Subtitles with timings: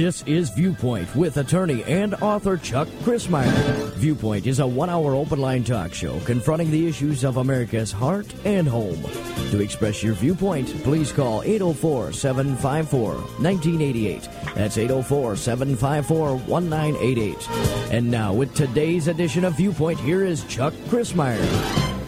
[0.00, 3.92] This is Viewpoint with attorney and author Chuck Crismier.
[3.96, 8.26] Viewpoint is a one hour open line talk show confronting the issues of America's heart
[8.46, 9.02] and home.
[9.50, 14.26] To express your viewpoint, please call 804 754 1988.
[14.54, 17.92] That's 804 754 1988.
[17.92, 21.44] And now, with today's edition of Viewpoint, here is Chuck Crismier.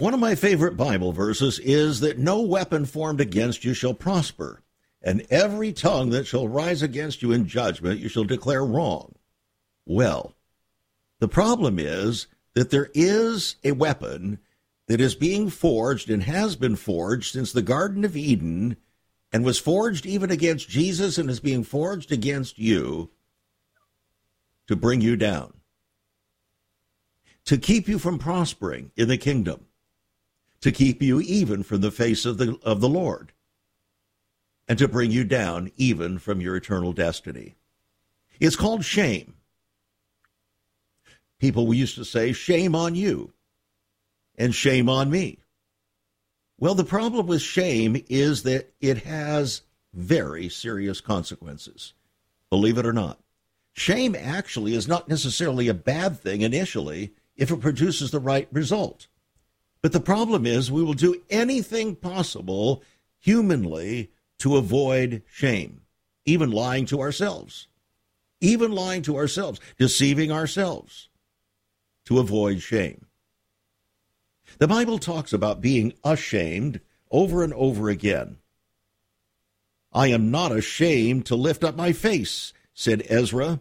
[0.00, 4.62] One of my favorite Bible verses is that no weapon formed against you shall prosper
[5.02, 9.14] and every tongue that shall rise against you in judgment you shall declare wrong.
[9.84, 10.34] Well,
[11.18, 14.38] the problem is that there is a weapon
[14.86, 18.76] that is being forged and has been forged since the Garden of Eden
[19.32, 23.10] and was forged even against Jesus and is being forged against you
[24.68, 25.54] to bring you down,
[27.46, 29.66] to keep you from prospering in the kingdom,
[30.60, 33.32] to keep you even from the face of the, of the Lord
[34.72, 37.56] and to bring you down even from your eternal destiny.
[38.40, 39.34] It's called shame.
[41.38, 43.34] People used to say, shame on you
[44.38, 45.40] and shame on me.
[46.58, 49.60] Well, the problem with shame is that it has
[49.92, 51.92] very serious consequences,
[52.48, 53.20] believe it or not.
[53.74, 59.06] Shame actually is not necessarily a bad thing initially if it produces the right result.
[59.82, 62.82] But the problem is we will do anything possible
[63.18, 64.10] humanly
[64.42, 65.82] to avoid shame,
[66.24, 67.68] even lying to ourselves,
[68.40, 71.08] even lying to ourselves, deceiving ourselves
[72.04, 73.06] to avoid shame.
[74.58, 78.38] The Bible talks about being ashamed over and over again.
[79.92, 83.60] I am not ashamed to lift up my face, said Ezra.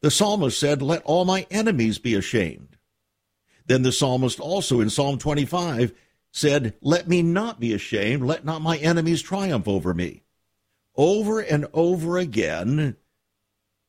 [0.00, 2.76] The psalmist said, Let all my enemies be ashamed.
[3.66, 5.92] Then the psalmist also in Psalm 25
[6.32, 10.22] said, Let me not be ashamed, let not my enemies triumph over me.
[10.96, 12.96] Over and over again,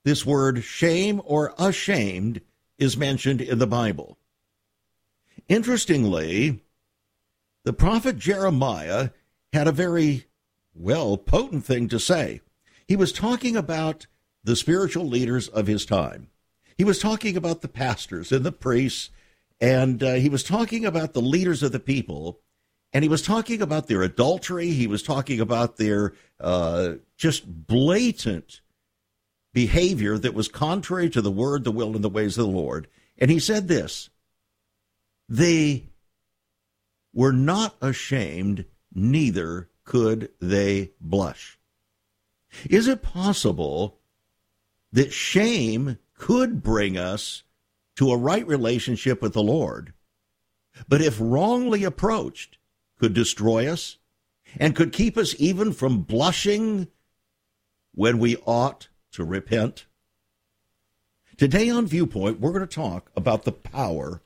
[0.03, 2.41] this word shame or ashamed
[2.77, 4.17] is mentioned in the Bible.
[5.47, 6.63] Interestingly,
[7.63, 9.09] the prophet Jeremiah
[9.53, 10.25] had a very,
[10.73, 12.41] well, potent thing to say.
[12.87, 14.07] He was talking about
[14.43, 16.29] the spiritual leaders of his time.
[16.77, 19.11] He was talking about the pastors and the priests
[19.61, 22.41] and uh, he was talking about the leaders of the people,
[22.91, 24.71] and he was talking about their adultery.
[24.71, 28.61] He was talking about their uh, just blatant
[29.53, 32.87] behavior that was contrary to the word, the will, and the ways of the Lord.
[33.19, 34.09] And he said this
[35.29, 35.89] They
[37.13, 41.59] were not ashamed, neither could they blush.
[42.67, 43.99] Is it possible
[44.91, 47.43] that shame could bring us
[47.95, 49.93] to a right relationship with the Lord,
[50.87, 52.57] but if wrongly approached,
[52.97, 53.97] could destroy us
[54.59, 56.87] and could keep us even from blushing
[57.93, 59.85] when we ought to repent.
[61.37, 64.21] Today on Viewpoint, we're going to talk about the power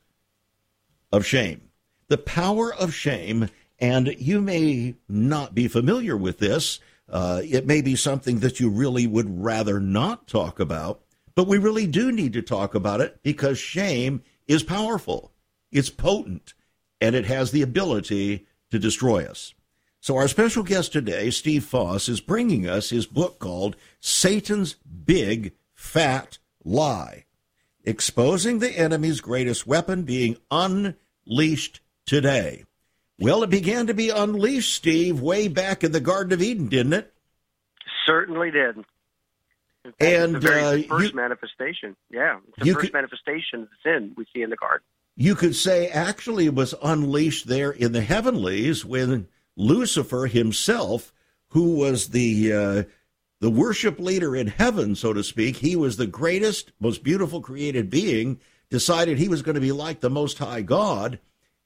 [1.12, 1.70] of shame.
[2.10, 3.50] The power of shame,
[3.80, 6.80] and you may not be familiar with this.
[7.10, 11.05] Uh, it may be something that you really would rather not talk about.
[11.36, 15.34] But we really do need to talk about it because shame is powerful,
[15.72, 16.54] it's potent,
[17.02, 19.54] and it has the ability to destroy us.
[20.00, 25.54] So, our special guest today, Steve Foss, is bringing us his book called Satan's Big
[25.74, 27.26] Fat Lie
[27.84, 32.64] Exposing the Enemy's Greatest Weapon Being Unleashed Today.
[33.20, 36.94] Well, it began to be unleashed, Steve, way back in the Garden of Eden, didn't
[36.94, 37.14] it?
[38.06, 38.86] Certainly did
[40.00, 41.96] and the very uh, first you, manifestation.
[42.10, 44.86] Yeah, it's the first could, manifestation of sin we see in the garden.
[45.16, 51.14] You could say actually it was unleashed there in the heavenlies when Lucifer himself,
[51.50, 52.84] who was the uh,
[53.42, 57.90] the worship leader in heaven, so to speak, he was the greatest, most beautiful created
[57.90, 58.40] being.
[58.72, 61.20] Decided he was going to be like the Most High God,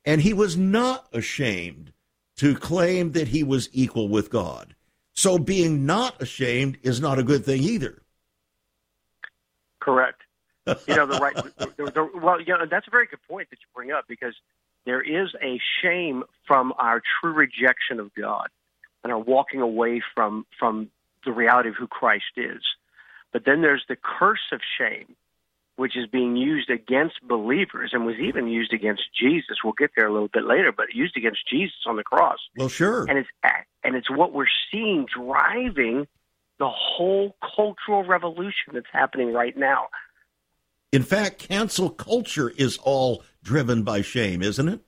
[0.04, 1.94] and he was not ashamed
[2.36, 4.76] to claim that he was equal with God.
[5.14, 8.02] So being not ashamed is not a good thing either.
[9.80, 10.22] Correct.
[10.66, 11.36] You know the right.
[11.58, 14.36] the, the, well, you know that's a very good point that you bring up because
[14.86, 18.50] there is a shame from our true rejection of God
[19.04, 20.90] and our walking away from from
[21.26, 22.62] the reality of who Christ is.
[23.32, 25.16] But then there's the curse of shame,
[25.76, 29.58] which is being used against believers and was even used against Jesus.
[29.64, 32.40] We'll get there a little bit later, but used against Jesus on the cross.
[32.58, 33.06] Well, sure.
[33.08, 33.30] And it's
[33.84, 36.08] and it's what we're seeing driving
[36.60, 39.88] the whole cultural revolution that's happening right now.
[40.92, 44.80] In fact, cancel culture is all driven by shame, isn't it?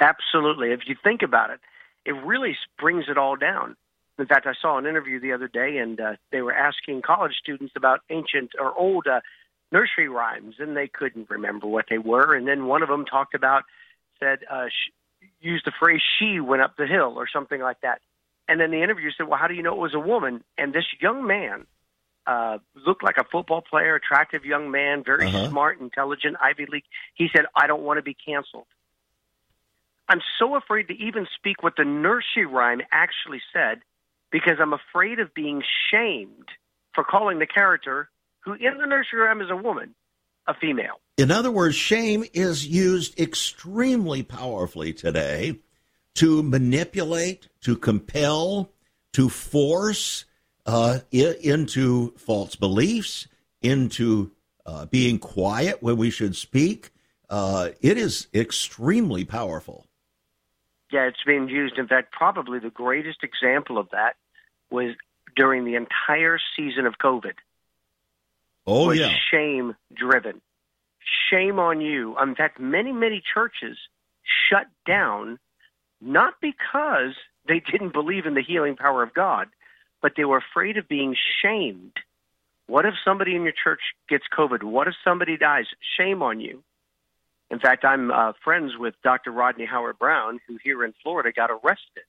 [0.00, 0.72] Absolutely.
[0.72, 1.60] If you think about it,
[2.04, 3.76] it really brings it all down.
[4.18, 7.34] In fact, I saw an interview the other day, and uh, they were asking college
[7.40, 9.20] students about ancient or old uh,
[9.70, 12.34] nursery rhymes, and they couldn't remember what they were.
[12.34, 13.64] And then one of them talked about,
[14.20, 14.92] said, uh, sh-
[15.40, 18.00] used the phrase "she went up the hill" or something like that.
[18.52, 20.74] And then the interviewer said, "Well, how do you know it was a woman?" And
[20.74, 21.64] this young man
[22.26, 25.48] uh, looked like a football player, attractive young man, very uh-huh.
[25.48, 26.84] smart, intelligent, Ivy League.
[27.14, 28.66] He said, "I don't want to be canceled."
[30.06, 33.80] I'm so afraid to even speak what the nursery rhyme actually said
[34.30, 36.48] because I'm afraid of being shamed
[36.94, 38.10] for calling the character,
[38.40, 39.94] who in the nursery rhyme is a woman,
[40.46, 41.00] a female.
[41.16, 45.60] In other words, shame is used extremely powerfully today
[46.14, 48.70] to manipulate, to compel,
[49.12, 50.24] to force
[50.66, 53.26] uh, into false beliefs,
[53.62, 54.30] into
[54.66, 56.90] uh, being quiet when we should speak.
[57.28, 59.86] Uh, it is extremely powerful.
[60.92, 61.78] Yeah, it's being used.
[61.78, 64.16] In fact, probably the greatest example of that
[64.70, 64.94] was
[65.34, 67.32] during the entire season of COVID.
[68.66, 69.16] Oh, was yeah.
[69.30, 70.42] Shame driven.
[71.30, 72.16] Shame on you.
[72.18, 73.78] In fact, many, many churches
[74.48, 75.38] shut down
[76.02, 77.14] not because
[77.46, 79.48] they didn't believe in the healing power of God,
[80.00, 81.92] but they were afraid of being shamed.
[82.66, 84.62] What if somebody in your church gets COVID?
[84.62, 85.66] What if somebody dies?
[85.96, 86.62] Shame on you.
[87.50, 89.30] In fact, I'm uh, friends with Dr.
[89.30, 92.04] Rodney Howard-Browne, who here in Florida got arrested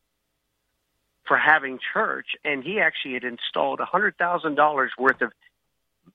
[1.25, 5.31] for having church, and he actually had installed $100,000 worth of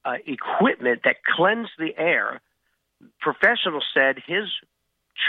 [0.05, 2.41] uh, equipment that cleansed the air.
[3.21, 4.45] Professionals said his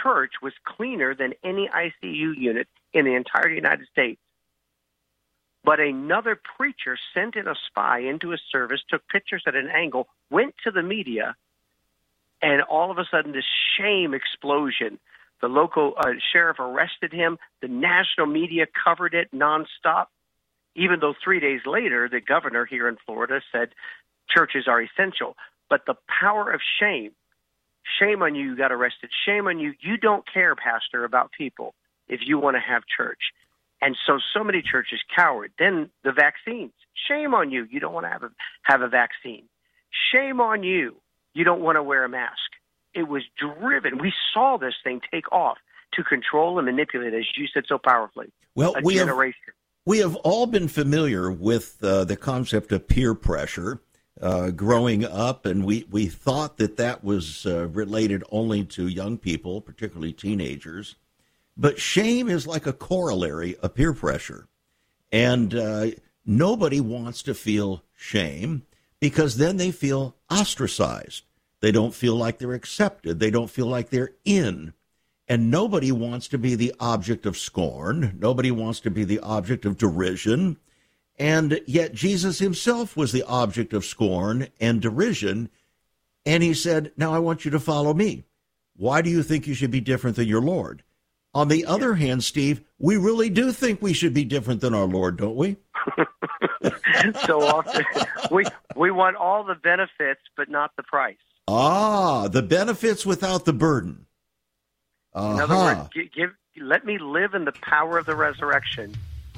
[0.04, 4.20] church was cleaner than any ICU unit in the entire United States.
[5.64, 10.08] But another preacher sent in a spy into his service, took pictures at an angle,
[10.30, 11.36] went to the media,
[12.42, 13.46] and all of a sudden this
[13.78, 15.00] shame explosion.
[15.42, 17.38] The local uh, sheriff arrested him.
[17.62, 20.08] The national media covered it nonstop.
[20.76, 23.70] Even though three days later, the governor here in Florida said
[24.30, 25.36] churches are essential.
[25.70, 27.12] But the power of shame,
[28.00, 29.10] shame on you, you got arrested.
[29.26, 31.74] Shame on you, you don't care, Pastor, about people
[32.08, 33.20] if you want to have church.
[33.82, 35.52] And so, so many churches cowered.
[35.58, 36.74] Then the vaccines.
[37.08, 38.32] Shame on you, you don't want to have a,
[38.64, 39.44] have a vaccine.
[40.12, 40.96] Shame on you,
[41.34, 42.52] you don't want to wear a mask.
[42.94, 44.00] It was driven.
[44.00, 45.58] We saw this thing take off
[45.94, 48.32] to control and manipulate, as you said so powerfully.
[48.56, 49.40] Well, we generation.
[49.46, 49.56] have
[49.86, 53.82] we have all been familiar with uh, the concept of peer pressure.
[54.22, 59.18] Uh, growing up, and we, we thought that that was uh, related only to young
[59.18, 60.96] people, particularly teenagers.
[61.56, 64.48] But shame is like a corollary of peer pressure.
[65.12, 65.92] And uh,
[66.26, 68.64] nobody wants to feel shame
[69.00, 71.24] because then they feel ostracized.
[71.62, 73.20] They don't feel like they're accepted.
[73.20, 74.74] They don't feel like they're in.
[75.28, 78.18] And nobody wants to be the object of scorn.
[78.20, 80.58] Nobody wants to be the object of derision.
[81.20, 85.50] And yet Jesus himself was the object of scorn and derision.
[86.26, 88.24] And he said, Now I want you to follow me.
[88.78, 90.84] Why do you think you should be different than your Lord?
[91.34, 94.86] On the other hand, Steve, we really do think we should be different than our
[94.86, 95.58] Lord, don't we?
[97.26, 97.86] so often
[98.32, 98.46] we
[98.76, 101.18] we want all the benefits but not the price.
[101.48, 104.06] Ah, the benefits without the burden.
[105.14, 105.34] Uh-huh.
[105.34, 106.30] In other words, give, give,
[106.62, 108.96] let me live in the power of the resurrection,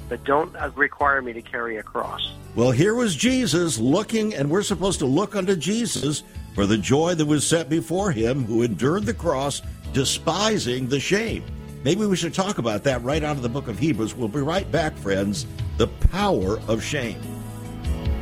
[0.08, 2.32] but don't uh, require me to carry a cross.
[2.54, 6.22] Well, here was Jesus looking, and we're supposed to look unto Jesus
[6.54, 11.44] for the joy that was set before him, who endured the cross, despising the shame.
[11.84, 14.14] Maybe we should talk about that right out of the book of Hebrews.
[14.14, 15.46] We'll be right back, friends.
[15.78, 17.20] The power of shame.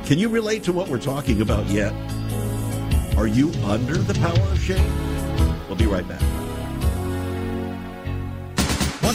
[0.04, 1.92] Can you relate to what we're talking about yet?
[3.16, 5.68] Are you under the power of shame?
[5.68, 6.22] We'll be right back.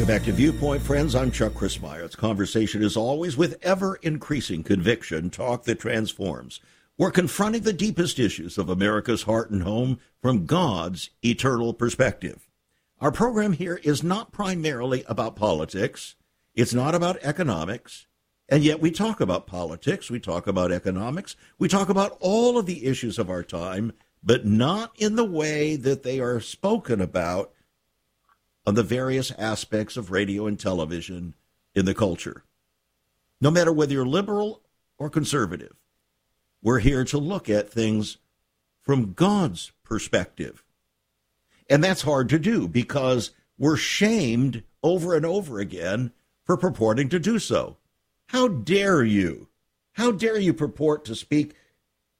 [0.00, 1.14] Welcome back to Viewpoint, friends.
[1.14, 2.02] I'm Chuck Crismier.
[2.02, 6.58] It's conversation, as always, with ever increasing conviction, talk that transforms.
[6.96, 12.48] We're confronting the deepest issues of America's heart and home from God's eternal perspective.
[12.98, 16.14] Our program here is not primarily about politics,
[16.54, 18.06] it's not about economics,
[18.48, 22.64] and yet we talk about politics, we talk about economics, we talk about all of
[22.64, 23.92] the issues of our time,
[24.22, 27.52] but not in the way that they are spoken about
[28.70, 31.34] on the various aspects of radio and television
[31.74, 32.44] in the culture.
[33.40, 34.62] No matter whether you're liberal
[34.96, 35.74] or conservative,
[36.62, 38.18] we're here to look at things
[38.80, 40.62] from God's perspective.
[41.68, 46.12] And that's hard to do because we're shamed over and over again
[46.44, 47.76] for purporting to do so.
[48.28, 49.48] How dare you?
[49.94, 51.56] How dare you purport to speak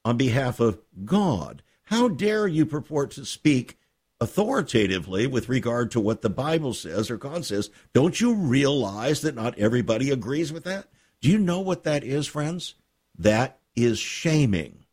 [0.04, 1.62] on behalf of God?
[1.85, 3.78] How dare you purport to speak
[4.20, 7.70] authoritatively with regard to what the Bible says or God says?
[7.92, 10.88] Don't you realize that not everybody agrees with that?
[11.20, 12.74] Do you know what that is, friends?
[13.18, 14.84] That is shaming.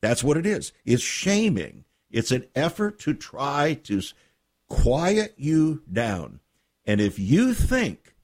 [0.00, 0.72] That's what it is.
[0.84, 1.84] It's shaming.
[2.10, 4.02] It's an effort to try to
[4.68, 6.40] quiet you down.
[6.86, 8.14] And if you think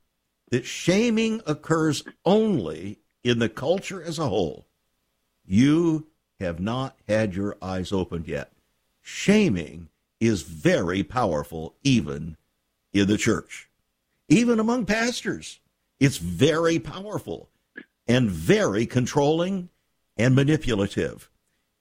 [0.51, 4.67] that shaming occurs only in the culture as a whole,
[5.45, 6.07] you
[6.41, 8.53] have not had your eyes opened yet.
[9.03, 9.89] Shaming
[10.27, 12.37] is very powerful, even
[12.93, 13.69] in the church,
[14.29, 15.61] even among pastors.
[16.01, 17.51] It's very powerful
[18.07, 19.69] and very controlling
[20.17, 21.31] and manipulative.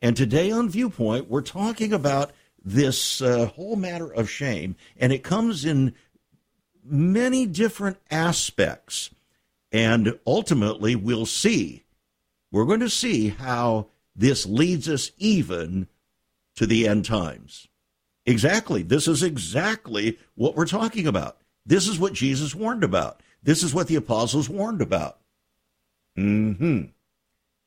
[0.01, 2.31] And today on Viewpoint, we're talking about
[2.63, 5.93] this uh, whole matter of shame, and it comes in
[6.83, 9.09] many different aspects.
[9.71, 11.83] And ultimately, we'll see.
[12.51, 15.87] We're going to see how this leads us even
[16.55, 17.67] to the end times.
[18.25, 18.83] Exactly.
[18.83, 21.37] This is exactly what we're talking about.
[21.65, 23.21] This is what Jesus warned about.
[23.41, 25.19] This is what the apostles warned about.
[26.15, 26.83] Hmm.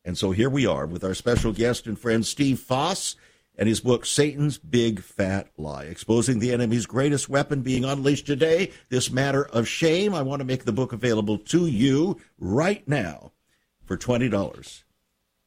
[0.05, 3.17] And so here we are with our special guest and friend Steve Foss
[3.59, 8.71] and his book Satan's Big Fat Lie, exposing the enemy's greatest weapon being unleashed today,
[8.89, 10.15] this matter of shame.
[10.15, 13.33] I want to make the book available to you right now
[13.85, 14.85] for $20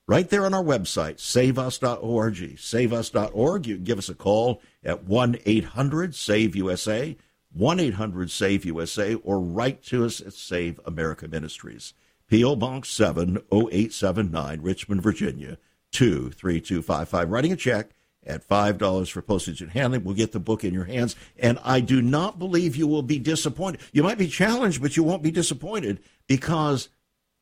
[0.10, 2.58] right there on our website, saveus.org.
[2.58, 3.68] Saveus.org.
[3.68, 7.16] You can give us a call at 1 800 SAVE USA,
[7.54, 11.94] 1 800 SAVE USA, or write to us at Save America Ministries.
[12.28, 12.56] P.O.
[12.56, 15.58] Box 70879, Richmond, Virginia
[15.92, 17.30] 23255.
[17.30, 17.92] Writing a check
[18.25, 20.04] at $5 for postage and handling.
[20.04, 21.16] We'll get the book in your hands.
[21.38, 23.82] And I do not believe you will be disappointed.
[23.92, 26.89] You might be challenged, but you won't be disappointed because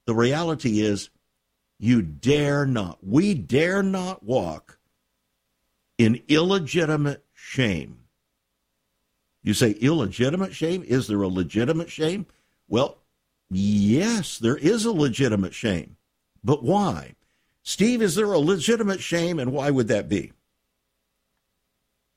[0.05, 1.09] the reality is
[1.79, 4.79] you dare not, we dare not walk
[5.97, 7.99] in illegitimate shame.
[9.43, 10.83] You say illegitimate shame?
[10.85, 12.25] Is there a legitimate shame?
[12.67, 12.97] Well,
[13.49, 15.97] yes, there is a legitimate shame.
[16.43, 17.13] But why?
[17.63, 20.33] Steve, is there a legitimate shame and why would that be?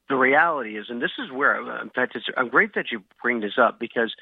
[0.09, 3.03] The reality is, and this is where, uh, in fact, I'm uh, great that you
[3.23, 4.13] bring this up because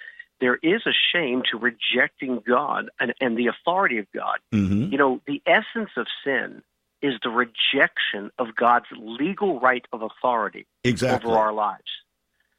[0.40, 4.38] there is a shame to rejecting God and, and the authority of God.
[4.52, 4.92] Mm-hmm.
[4.92, 6.62] You know, the essence of sin
[7.02, 11.30] is the rejection of God's legal right of authority exactly.
[11.30, 11.82] over our lives.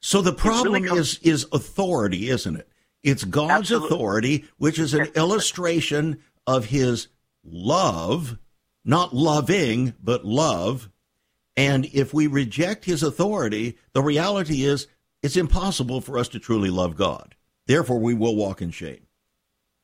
[0.02, 2.70] So the problem really comes, is is authority, isn't it?
[3.04, 3.88] It's God's absolutely.
[3.88, 7.10] authority, which is an illustration of his
[7.44, 8.38] love,
[8.86, 10.90] not loving, but love.
[11.58, 14.88] And if we reject his authority, the reality is
[15.22, 17.36] it's impossible for us to truly love God.
[17.70, 19.06] Therefore, we will walk in shame.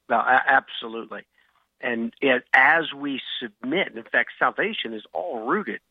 [0.10, 1.22] No, absolutely.
[1.80, 5.82] And it, as we submit, in fact, salvation is all rooted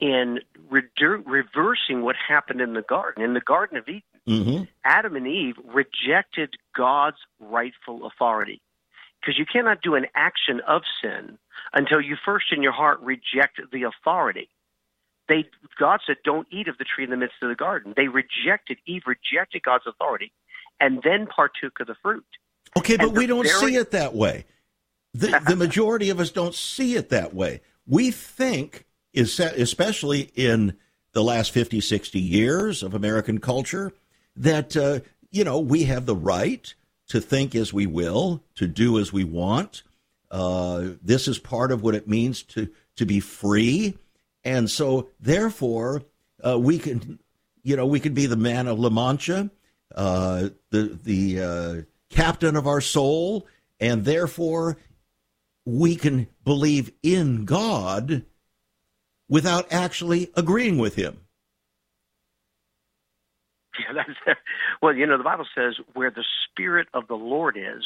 [0.00, 0.38] in
[0.70, 3.22] reversing what happened in the garden.
[3.22, 4.64] In the Garden of Eden, mm-hmm.
[4.86, 8.62] Adam and Eve rejected God's rightful authority.
[9.20, 11.36] Because you cannot do an action of sin
[11.74, 14.48] until you first in your heart reject the authority.
[15.28, 15.44] They
[15.78, 17.92] God said, Don't eat of the tree in the midst of the garden.
[17.94, 20.32] They rejected, Eve rejected God's authority
[20.80, 22.24] and then partook of the fruit.
[22.76, 23.72] Okay, but we don't very...
[23.72, 24.44] see it that way.
[25.14, 27.60] The, the majority of us don't see it that way.
[27.86, 30.76] We think, especially in
[31.12, 33.92] the last 50, 60 years of American culture,
[34.36, 36.72] that, uh, you know, we have the right
[37.08, 39.82] to think as we will, to do as we want.
[40.30, 43.96] Uh, this is part of what it means to, to be free.
[44.44, 46.02] And so, therefore,
[46.46, 47.18] uh, we can,
[47.62, 49.50] you know, we can be the man of La Mancha
[49.94, 51.74] uh, the the uh,
[52.10, 53.46] captain of our soul,
[53.80, 54.78] and therefore
[55.64, 58.24] we can believe in God
[59.28, 61.20] without actually agreeing with Him.
[63.78, 64.38] Yeah, that's,
[64.82, 67.84] well, you know, the Bible says where the Spirit of the Lord is,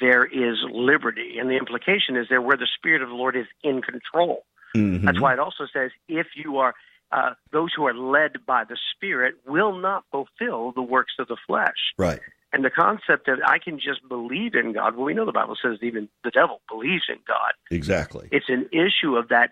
[0.00, 1.38] there is liberty.
[1.38, 4.44] And the implication is there where the Spirit of the Lord is in control.
[4.76, 5.06] Mm-hmm.
[5.06, 6.74] That's why it also says if you are
[7.12, 11.36] uh, those who are led by the Spirit will not fulfill the works of the
[11.46, 11.94] flesh.
[11.98, 12.20] Right.
[12.52, 15.56] And the concept that I can just believe in God, well, we know the Bible
[15.60, 17.52] says even the devil believes in God.
[17.70, 18.28] Exactly.
[18.32, 19.50] It's an issue of that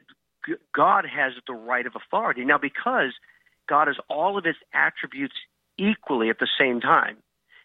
[0.74, 2.44] God has the right of authority.
[2.44, 3.12] Now, because
[3.68, 5.34] God has all of his attributes
[5.78, 7.18] equally at the same time.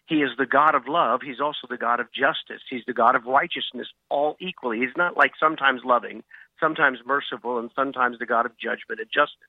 [0.06, 1.20] He is the God of love.
[1.24, 2.62] He's also the God of justice.
[2.68, 4.80] He's the God of righteousness, all equally.
[4.80, 6.22] He's not like sometimes loving,
[6.60, 9.48] sometimes merciful, and sometimes the God of judgment and justice.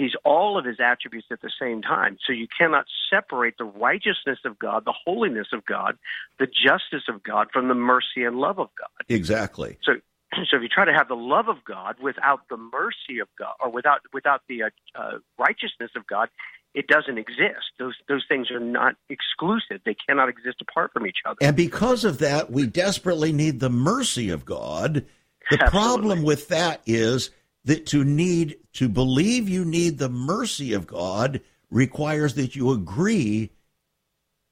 [0.00, 2.16] He's all of his attributes at the same time.
[2.26, 5.98] So you cannot separate the righteousness of God, the holiness of God,
[6.38, 9.04] the justice of God from the mercy and love of God.
[9.10, 9.76] Exactly.
[9.82, 9.92] So
[10.50, 13.52] so if you try to have the love of God without the mercy of God
[13.60, 16.30] or without without the uh, uh, righteousness of God,
[16.72, 17.68] it doesn't exist.
[17.78, 19.82] Those those things are not exclusive.
[19.84, 21.36] They cannot exist apart from each other.
[21.42, 25.04] And because of that, we desperately need the mercy of God.
[25.50, 25.68] The Absolutely.
[25.68, 27.30] problem with that is
[27.64, 31.40] that to need to believe you need the mercy of God
[31.70, 33.50] requires that you agree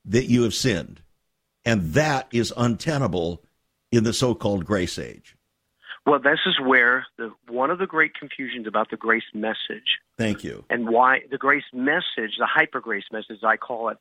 [0.05, 1.03] that you have sinned.
[1.65, 3.43] And that is untenable
[3.91, 5.37] in the so-called grace age.
[6.07, 10.43] Well, this is where the one of the great confusions about the grace message Thank
[10.43, 10.65] you.
[10.71, 13.99] and why the grace message, the hyper grace message, I call it,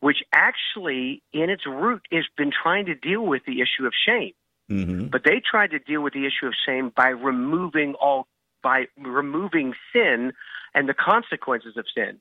[0.00, 4.32] which actually in its root has been trying to deal with the issue of shame.
[4.68, 8.26] hmm But they tried to deal with the issue of shame by removing all
[8.66, 10.32] by removing sin
[10.74, 12.18] and the consequences of sin.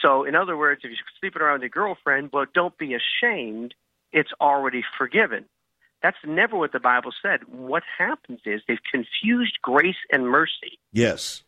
[0.00, 3.74] So, in other words, if you're sleeping around with your girlfriend, well, don't be ashamed.
[4.12, 5.46] It's already forgiven.
[6.00, 7.40] That's never what the Bible said.
[7.48, 10.78] What happens is they've confused grace and mercy.
[10.92, 11.42] Yes.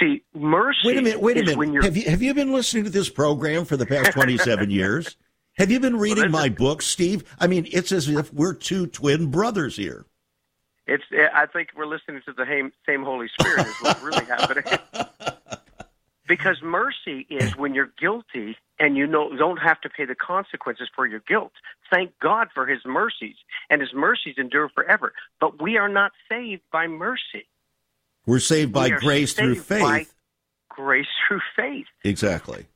[0.00, 0.80] See, mercy.
[0.84, 1.22] Wait a minute.
[1.22, 1.72] Wait a minute.
[1.72, 4.68] you're, Have you have you been listening to this program for the past twenty seven
[4.70, 5.16] years?
[5.58, 7.22] Have you been reading this my is- book, Steve?
[7.38, 10.06] I mean, it's as if we're two twin brothers here.
[10.90, 11.04] It's.
[11.12, 14.64] Eh, I think we're listening to the same, same Holy Spirit is what's really happening.
[16.28, 20.88] because mercy is when you're guilty and you know don't have to pay the consequences
[20.94, 21.52] for your guilt.
[21.92, 23.36] Thank God for His mercies,
[23.68, 25.12] and His mercies endure forever.
[25.40, 27.46] But we are not saved by mercy.
[28.26, 30.12] We're saved by We grace through faith.
[30.68, 31.86] Grace through faith.
[32.04, 32.66] Exactly.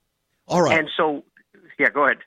[0.46, 0.78] All right.
[0.78, 1.24] And so,
[1.78, 2.18] yeah, go ahead.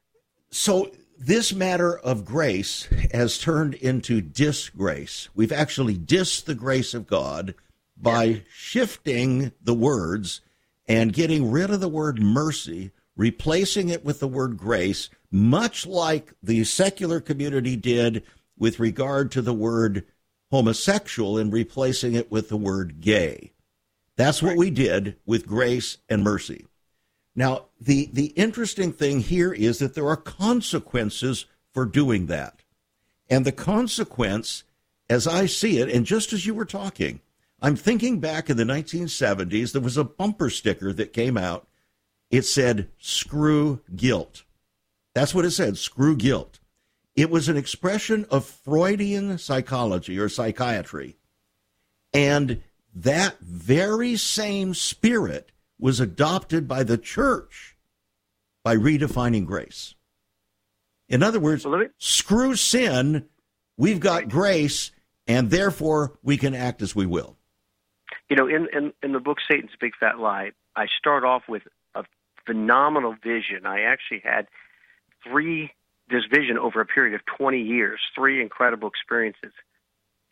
[0.49, 5.29] So this matter of grace has turned into disgrace.
[5.35, 7.55] We've actually dissed the grace of God
[7.95, 10.41] by shifting the words
[10.87, 16.33] and getting rid of the word mercy, replacing it with the word grace, much like
[16.41, 18.23] the secular community did
[18.57, 20.05] with regard to the word
[20.51, 23.51] homosexual and replacing it with the word gay.
[24.15, 26.65] That's what we did with grace and mercy.
[27.37, 32.63] Now, the, the interesting thing here is that there are consequences for doing that.
[33.29, 34.63] And the consequence,
[35.07, 37.21] as I see it, and just as you were talking,
[37.61, 41.67] I'm thinking back in the 1970s, there was a bumper sticker that came out.
[42.31, 44.43] It said, screw guilt.
[45.13, 46.59] That's what it said, screw guilt.
[47.15, 51.17] It was an expression of Freudian psychology or psychiatry.
[52.13, 52.63] And
[52.95, 57.77] that very same spirit was adopted by the church
[58.63, 59.95] by redefining grace.
[61.09, 61.65] In other words,
[61.97, 63.25] screw sin,
[63.77, 64.91] we've got grace,
[65.25, 67.37] and therefore we can act as we will.
[68.29, 71.63] You know, in, in, in the book Satan's Big Fat Lie, I start off with
[71.95, 72.03] a
[72.45, 73.65] phenomenal vision.
[73.65, 74.47] I actually had
[75.23, 75.71] three,
[76.09, 79.53] this vision over a period of 20 years, three incredible experiences.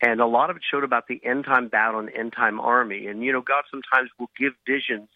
[0.02, 3.06] And a lot of it showed about the end time battle and end time army.
[3.06, 5.08] And, you know, God sometimes will give visions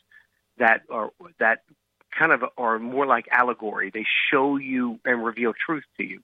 [0.60, 1.64] that are, that
[2.16, 3.90] kind of are more like allegory.
[3.90, 6.20] They show you and reveal truth to you.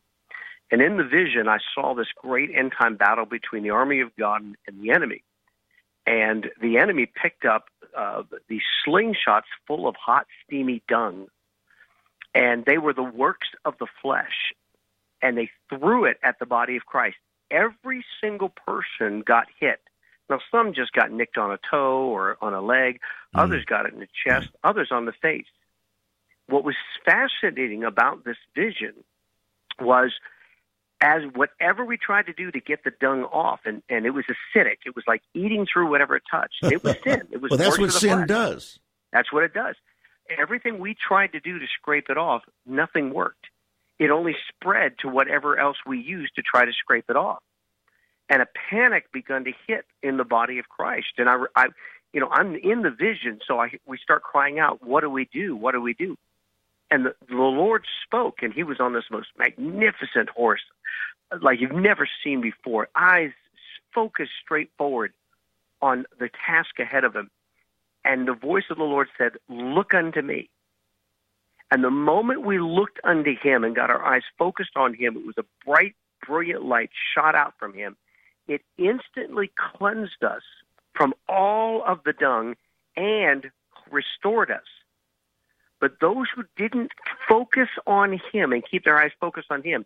[0.70, 4.14] And in the vision, I saw this great end time battle between the army of
[4.16, 5.22] God and the enemy
[6.06, 7.64] and the enemy picked up
[7.96, 11.26] uh, these slingshots full of hot, steamy dung,
[12.34, 14.52] and they were the works of the flesh,
[15.20, 17.16] and they threw it at the body of Christ.
[17.50, 19.80] Every single person got hit.
[20.28, 23.00] Now, some just got nicked on a toe or on a leg,
[23.32, 23.40] hmm.
[23.40, 24.68] others got it in the chest, hmm.
[24.68, 25.46] others on the face.
[26.48, 28.94] What was fascinating about this vision
[29.80, 30.12] was
[31.00, 34.24] as whatever we tried to do to get the dung off, and, and it was
[34.24, 34.78] acidic.
[34.86, 36.62] It was like eating through whatever it touched.
[36.62, 37.22] It was sin.
[37.30, 38.28] It was well, that's what sin flesh.
[38.28, 38.78] does.
[39.12, 39.74] That's what it does.
[40.38, 43.46] Everything we tried to do to scrape it off, nothing worked.
[43.98, 47.42] It only spread to whatever else we used to try to scrape it off.
[48.28, 51.14] And a panic begun to hit in the body of Christ.
[51.18, 51.66] And I, I
[52.12, 55.26] you know, I'm in the vision, so I, we start crying out, "What do we
[55.32, 55.54] do?
[55.54, 56.16] What do we do?"
[56.90, 60.62] And the, the Lord spoke, and He was on this most magnificent horse,
[61.40, 62.88] like you've never seen before.
[62.94, 63.32] Eyes
[63.94, 65.12] focused straight forward
[65.82, 67.30] on the task ahead of him.
[68.04, 70.48] And the voice of the Lord said, Look unto me.
[71.70, 75.26] And the moment we looked unto him and got our eyes focused on him, it
[75.26, 77.96] was a bright, brilliant light shot out from him.
[78.48, 80.42] It instantly cleansed us
[80.94, 82.54] from all of the dung
[82.96, 83.50] and
[83.90, 84.64] restored us.
[85.80, 86.92] But those who didn't
[87.28, 89.84] focus on him and keep their eyes focused on him,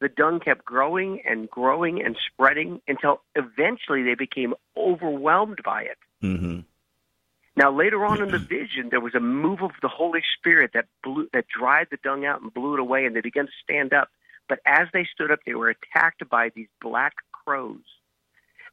[0.00, 5.98] the dung kept growing and growing and spreading until eventually they became overwhelmed by it.
[6.22, 6.60] Mm-hmm.
[7.56, 10.86] Now, later on in the vision, there was a move of the Holy Spirit that
[11.02, 13.92] blew, that dried the dung out and blew it away, and they began to stand
[13.92, 14.08] up.
[14.48, 17.84] But as they stood up, they were attacked by these black crows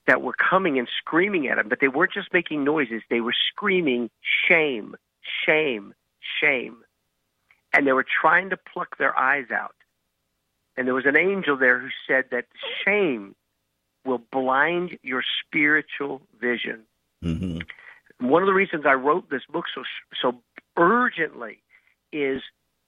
[0.08, 3.36] that were coming and screaming at him, But they weren't just making noises; they were
[3.52, 4.10] screaming,
[4.48, 4.96] "Shame!
[5.46, 5.94] Shame!
[6.42, 6.78] Shame!"
[7.74, 9.76] And they were trying to pluck their eyes out.
[10.78, 12.46] And there was an angel there who said that
[12.84, 13.36] shame
[14.06, 16.84] will blind your spiritual vision.
[17.24, 17.60] Mm-hmm.
[18.26, 19.84] One of the reasons I wrote this book so
[20.22, 20.42] so
[20.78, 21.62] urgently
[22.14, 22.42] is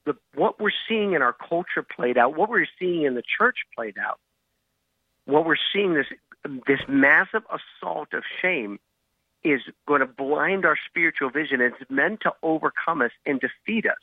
[0.06, 3.58] the what we're seeing in our culture played out, what we're seeing in the church
[3.76, 4.18] played out,
[5.26, 6.06] what we're seeing this
[6.66, 8.78] this massive assault of shame
[9.42, 11.60] is going to blind our spiritual vision.
[11.60, 13.96] It's meant to overcome us and defeat us.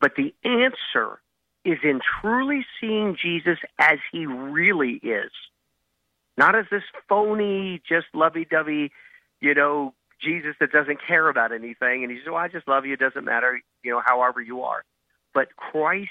[0.00, 1.20] But the answer
[1.64, 5.30] is in truly seeing Jesus as he really is.
[6.36, 8.90] Not as this phony, just lovey dovey,
[9.40, 12.02] you know, Jesus that doesn't care about anything.
[12.02, 12.94] And he says, Well, I just love you.
[12.94, 14.84] It doesn't matter, you know, however you are.
[15.34, 16.10] But Christ,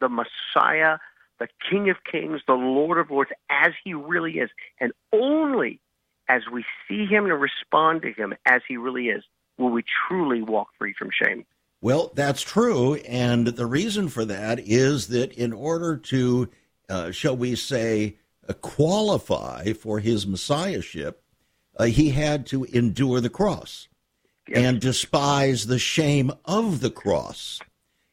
[0.00, 0.98] the Messiah,
[1.40, 4.50] the King of Kings, the Lord of Lords, as he really is.
[4.78, 5.80] And only
[6.28, 9.24] as we see him and respond to him as he really is
[9.58, 11.44] will we truly walk free from shame.
[11.82, 12.94] Well, that's true.
[12.96, 16.48] And the reason for that is that in order to,
[16.88, 21.22] uh, shall we say, uh, qualify for his messiahship,
[21.78, 23.88] uh, he had to endure the cross
[24.48, 24.58] Yes.
[24.58, 27.60] and despise the shame of the cross.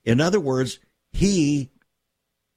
[0.06, 0.80] In other words,
[1.12, 1.72] he,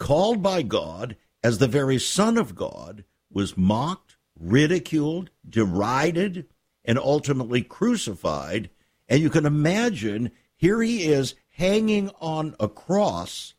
[0.01, 6.47] called by God as the very Son of God, was mocked, ridiculed, derided,
[6.85, 8.71] and ultimately crucified.
[9.09, 13.55] And you can imagine here he is hanging on a cross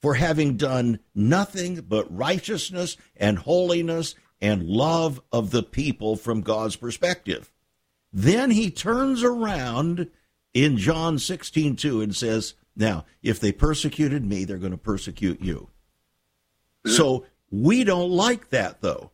[0.00, 6.76] for having done nothing but righteousness and holiness and love of the people from God's
[6.76, 7.50] perspective.
[8.12, 10.10] Then he turns around
[10.52, 15.40] in John 16 2 and says, Now, if they persecuted me, they're going to persecute
[15.40, 15.70] you.
[16.86, 19.10] So we don't like that, though.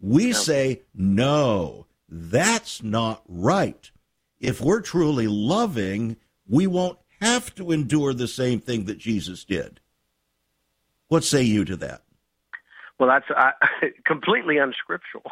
[0.00, 3.90] We say, No, that's not right.
[4.38, 6.16] If we're truly loving,
[6.46, 9.80] we won't have to endure the same thing that Jesus did.
[11.08, 12.02] What say you to that?
[12.98, 13.52] Well, that's uh,
[14.04, 15.24] completely unscriptural.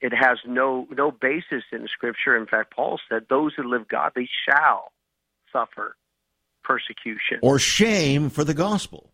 [0.00, 2.36] It has no no basis in Scripture.
[2.36, 4.92] In fact, Paul said, "Those who live godly shall
[5.52, 5.96] suffer
[6.68, 9.10] persecution." Or shame for the gospel.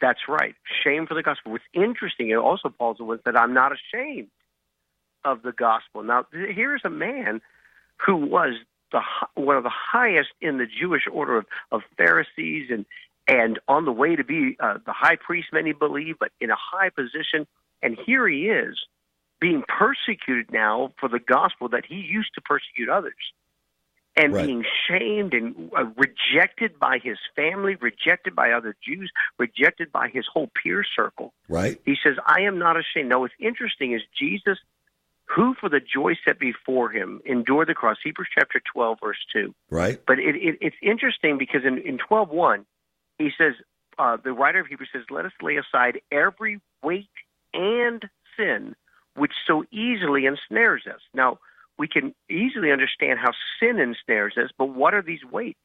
[0.00, 0.54] That's right.
[0.84, 1.52] Shame for the gospel.
[1.52, 4.28] What's interesting, and also Paul's the one that I'm not ashamed
[5.24, 6.02] of the gospel.
[6.02, 7.40] Now, here's a man
[8.04, 8.54] who was
[8.92, 9.00] the
[9.34, 12.84] one of the highest in the Jewish order of, of Pharisees and
[13.26, 16.56] and on the way to be uh, the high priest, many believe, but in a
[16.58, 17.46] high position.
[17.82, 18.76] And here he is
[19.40, 23.32] being persecuted now for the gospel that he used to persecute others
[24.16, 24.46] and Right.
[24.46, 30.24] being shamed and uh, rejected by his family, rejected by other Jews, rejected by his
[30.32, 31.32] whole peer circle.
[31.48, 31.80] Right?
[31.84, 33.08] He says, I am not ashamed.
[33.08, 34.58] Now, what's interesting is Jesus,
[35.24, 39.54] who for the joy set before him endured the cross, Hebrews chapter 12, verse 2.
[39.70, 40.00] Right?
[40.06, 42.64] But it, it, it's interesting because in, in 12.1,
[43.18, 43.54] he says,
[43.98, 47.08] uh, the writer of Hebrews says, let us lay aside every weight
[47.52, 48.04] and
[48.36, 48.74] sin
[49.16, 51.00] which so easily ensnares us.
[51.14, 51.38] Now,
[51.78, 55.58] we can easily understand how sin ensnares us, but what are these weights?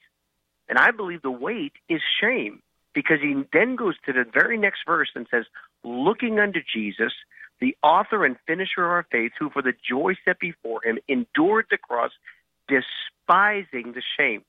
[0.68, 2.62] And I believe the weight is shame
[2.94, 5.46] because he then goes to the very next verse and says,
[5.84, 7.14] looking unto Jesus,
[7.60, 11.66] the author and finisher of our faith, who for the joy set before him endured
[11.70, 12.12] the cross,
[12.68, 14.44] despising the shame.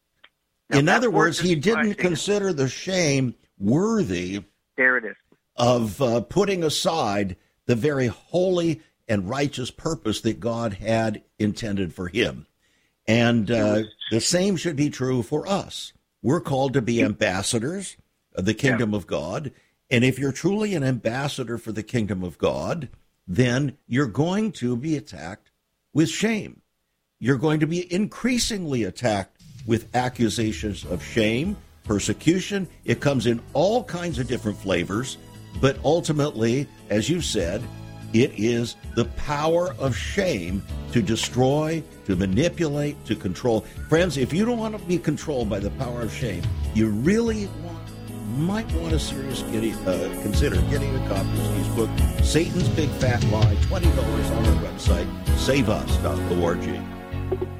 [0.69, 4.45] Now, In other words, he didn't consider the shame worthy
[4.77, 5.17] There it is.
[5.57, 12.09] of uh, putting aside the very holy and righteous purpose that God had intended for
[12.09, 12.47] him.
[13.09, 15.93] And uh, the same should be true for us.
[16.23, 17.97] We're called to be ambassadors
[18.37, 19.51] of the kingdom of God.
[19.91, 22.89] And if you're truly an ambassador for the kingdom of God,
[23.27, 25.51] then you're going to be attacked
[25.93, 26.63] with shame.
[27.19, 32.69] You're going to be increasingly attacked with accusations of shame, persecution.
[32.85, 35.19] It comes in all kinds of different flavors,
[35.61, 37.61] but ultimately, as you said,
[38.13, 43.61] it is the power of shame to destroy, to manipulate, to control.
[43.89, 46.43] Friends, if you don't want to be controlled by the power of shame,
[46.75, 47.79] you really want,
[48.39, 51.91] might want to seriously uh, consider getting a copy of Steve's book,
[52.25, 57.60] Satan's Big Fat Lie, $20 on our website, saveus.org.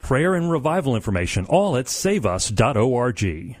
[0.00, 3.56] prayer and revival information, all at saveus.org.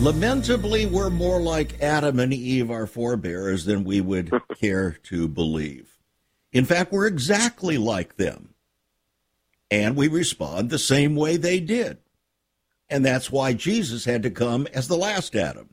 [0.00, 4.30] Lamentably, we're more like Adam and Eve, our forebears, than we would
[4.60, 5.96] care to believe.
[6.52, 8.54] In fact, we're exactly like them.
[9.70, 11.98] And we respond the same way they did.
[12.88, 15.70] And that's why Jesus had to come as the last Adam,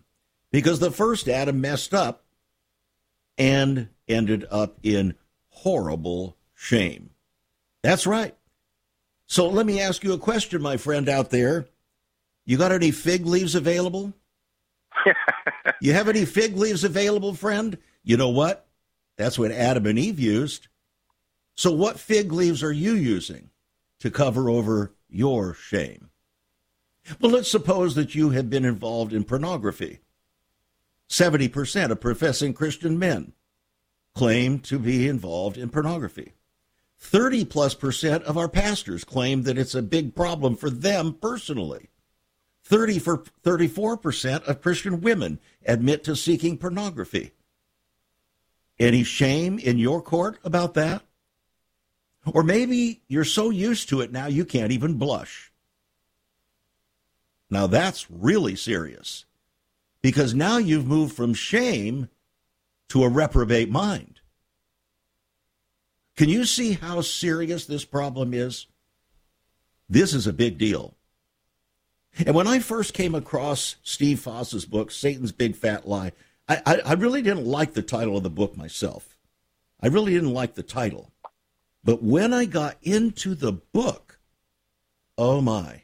[0.51, 2.22] because the first Adam messed up
[3.37, 5.15] and ended up in
[5.49, 7.11] horrible shame.
[7.81, 8.35] That's right.
[9.27, 11.67] So let me ask you a question, my friend out there.
[12.45, 14.13] You got any fig leaves available?
[15.81, 17.77] you have any fig leaves available, friend?
[18.03, 18.67] You know what?
[19.17, 20.67] That's what Adam and Eve used.
[21.55, 23.49] So, what fig leaves are you using
[23.99, 26.09] to cover over your shame?
[27.19, 29.99] Well, let's suppose that you have been involved in pornography.
[31.13, 33.33] 70% of professing Christian men
[34.15, 36.33] claim to be involved in pornography.
[36.97, 41.91] 30 plus percent of our pastors claim that it's a big problem for them personally.
[42.63, 47.33] 30 for 34% of Christian women admit to seeking pornography.
[48.79, 51.03] Any shame in your court about that?
[52.25, 55.51] Or maybe you're so used to it now you can't even blush.
[57.51, 59.25] Now that's really serious
[60.03, 62.09] because now you've moved from shame
[62.89, 64.19] to a reprobate mind.
[66.15, 68.67] Can you see how serious this problem is?
[69.89, 70.95] This is a big deal.
[72.23, 76.11] And when I first came across Steve Foss's book, Satan's Big Fat Lie,
[76.47, 79.17] I, I, I, really didn't like the title of the book myself.
[79.81, 81.11] I really didn't like the title.
[81.83, 84.19] But when I got into the book,
[85.17, 85.83] oh my,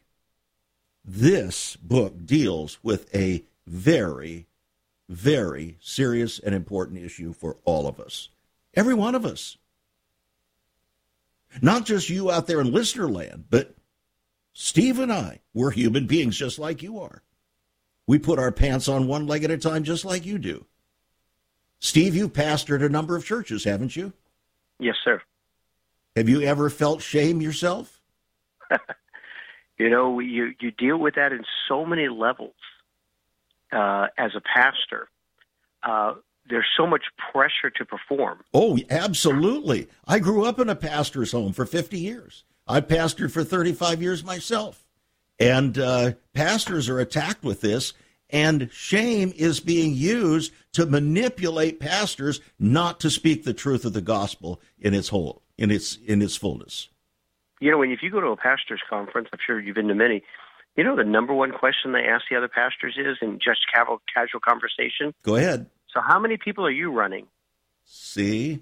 [1.04, 4.48] this book deals with a very,
[5.08, 8.30] very serious and important issue for all of us.
[8.74, 9.58] Every one of us.
[11.62, 13.76] Not just you out there in listener land, but
[14.54, 17.24] Steve and I, we're human beings just like you are.
[18.06, 20.66] We put our pants on one leg at a time just like you do.
[21.80, 24.14] Steve, you've pastored a number of churches, haven't you?
[24.80, 25.22] Yes, sir.
[26.16, 28.02] Have you ever felt shame yourself?
[29.78, 32.54] you know, you you deal with that in so many levels
[33.72, 35.10] uh, as a pastor.
[35.84, 36.16] Uh,
[36.50, 38.42] there's so much pressure to perform.
[38.54, 39.88] Oh, absolutely.
[40.08, 42.44] I grew up in a pastor's home for 50 years.
[42.68, 44.86] I pastored for 35 years myself.
[45.40, 47.94] And uh, pastors are attacked with this,
[48.30, 54.02] and shame is being used to manipulate pastors not to speak the truth of the
[54.02, 56.90] gospel in its whole, in its in its fullness.
[57.62, 59.96] You know, when if you go to a pastors conference, I'm sure you've been to
[59.96, 60.24] many.
[60.76, 64.02] You know, the number one question they ask the other pastors is in just casual,
[64.14, 65.14] casual conversation.
[65.24, 65.66] Go ahead.
[65.94, 67.28] So, how many people are you running?
[67.86, 68.62] See,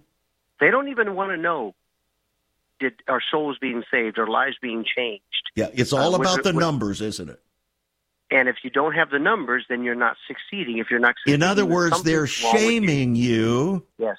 [0.60, 1.76] they don't even want to know
[2.80, 5.24] did our souls being saved, our lives being changed.
[5.56, 7.41] Yeah, it's all uh, about with, the with, numbers, isn't it?
[8.30, 10.80] And if you don't have the numbers, then you're not succeeding.
[10.80, 13.34] If you're not in other words, they're shaming you.
[13.34, 13.86] you.
[13.98, 14.17] Yes.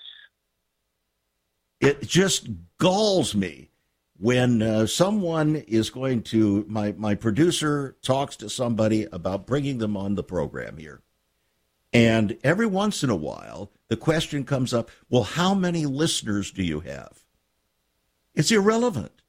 [1.81, 2.49] It just
[2.79, 3.71] galls me
[4.19, 9.97] when uh, someone is going to my my producer talks to somebody about bringing them
[9.97, 11.01] on the program here,
[11.93, 16.63] and every once in a while the question comes up: Well, how many listeners do
[16.63, 17.25] you have?
[18.35, 19.23] It's irrelevant.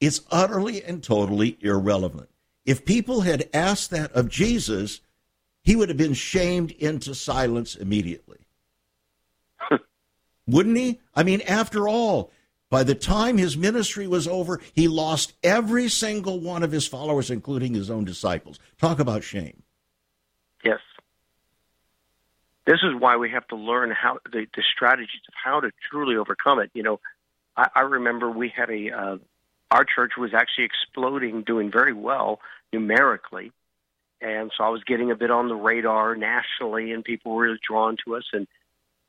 [0.00, 2.30] It's utterly and totally irrelevant.
[2.64, 5.00] If people had asked that of Jesus,
[5.62, 8.38] he would have been shamed into silence immediately.
[10.46, 11.00] Wouldn't he?
[11.14, 12.30] I mean, after all,
[12.70, 17.30] by the time his ministry was over, he lost every single one of his followers,
[17.30, 18.58] including his own disciples.
[18.78, 19.62] Talk about shame.
[20.64, 20.78] Yes.
[22.66, 26.16] This is why we have to learn how the, the strategies of how to truly
[26.16, 26.70] overcome it.
[26.72, 27.00] You know,
[27.56, 29.18] I, I remember we had a uh,
[29.70, 32.40] our church was actually exploding, doing very well
[32.72, 33.52] numerically.
[34.20, 37.58] And so I was getting a bit on the radar nationally, and people were really
[37.66, 38.24] drawn to us.
[38.32, 38.46] And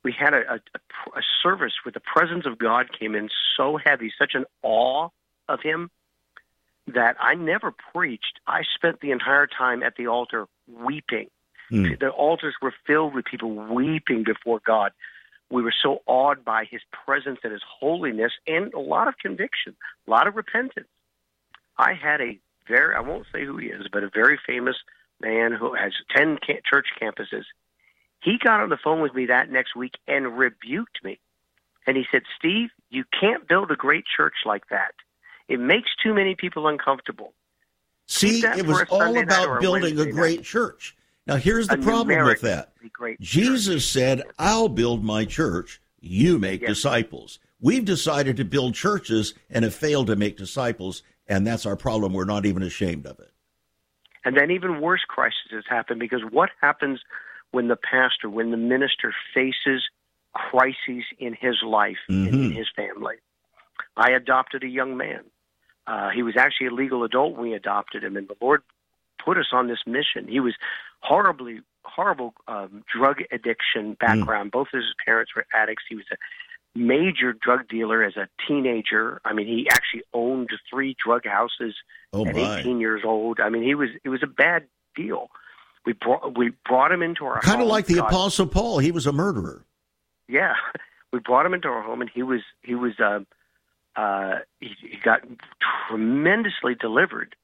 [0.04, 4.12] we had a, a, a service where the presence of God came in so heavy,
[4.18, 5.10] such an awe
[5.48, 5.90] of Him
[6.88, 8.40] that I never preached.
[8.48, 11.30] I spent the entire time at the altar weeping.
[11.72, 12.00] Mm.
[12.00, 14.92] The altars were filled with people weeping before God.
[15.50, 19.76] We were so awed by His presence and His holiness, and a lot of conviction,
[20.08, 20.88] a lot of repentance.
[21.78, 24.76] I had a very, I won't say who he is, but a very famous
[25.20, 27.44] man who has 10 church campuses.
[28.22, 31.20] He got on the phone with me that next week and rebuked me.
[31.88, 34.94] And he said, Steve, you can't build a great church like that.
[35.48, 37.34] It makes too many people uncomfortable.
[38.08, 40.46] See, it was all about building a great night.
[40.46, 40.96] church.
[41.26, 42.74] Now, here's the a problem with that.
[43.20, 43.92] Jesus church.
[43.92, 46.70] said, I'll build my church, you make yes.
[46.70, 47.40] disciples.
[47.60, 52.14] We've decided to build churches and have failed to make disciples, and that's our problem.
[52.14, 53.32] We're not even ashamed of it.
[54.26, 57.00] And then even worse crises happen because what happens
[57.52, 59.84] when the pastor, when the minister faces
[60.34, 62.28] crises in his life mm-hmm.
[62.28, 63.16] and in his family?
[63.98, 65.22] I adopted a young man.
[65.88, 68.62] Uh, he was actually a legal adult when we adopted him, and the Lord
[69.24, 70.28] put us on this mission.
[70.28, 70.54] He was
[71.02, 74.50] horribly, horrible um, drug addiction background.
[74.50, 74.54] Mm.
[74.54, 75.84] Both of his parents were addicts.
[75.90, 76.18] He was a
[76.76, 79.20] major drug dealer as a teenager.
[79.26, 81.76] I mean, he actually owned three drug houses
[82.14, 82.60] oh at my.
[82.60, 83.40] 18 years old.
[83.40, 85.30] I mean, he was it was a bad deal.
[85.86, 88.80] We brought we brought him into our kind of like the Apostle Paul.
[88.80, 89.66] He was a murderer.
[90.28, 90.54] Yeah,
[91.14, 93.20] we brought him into our home, and he was he was uh,
[93.96, 95.22] uh, he, he got
[95.88, 97.36] tremendously delivered.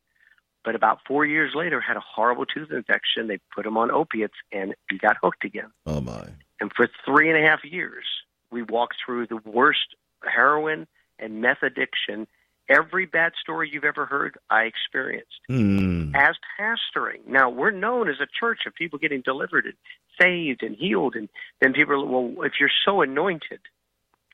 [0.63, 3.27] But about four years later, had a horrible tooth infection.
[3.27, 5.71] They put him on opiates, and he got hooked again.
[5.85, 6.27] Oh my!
[6.59, 8.05] And for three and a half years,
[8.51, 10.87] we walked through the worst heroin
[11.19, 12.27] and meth addiction.
[12.69, 16.13] Every bad story you've ever heard, I experienced mm.
[16.13, 17.25] as pastoring.
[17.25, 19.75] Now we're known as a church of people getting delivered and
[20.19, 21.29] saved and healed, and
[21.61, 22.45] then people are well.
[22.45, 23.59] If you're so anointed,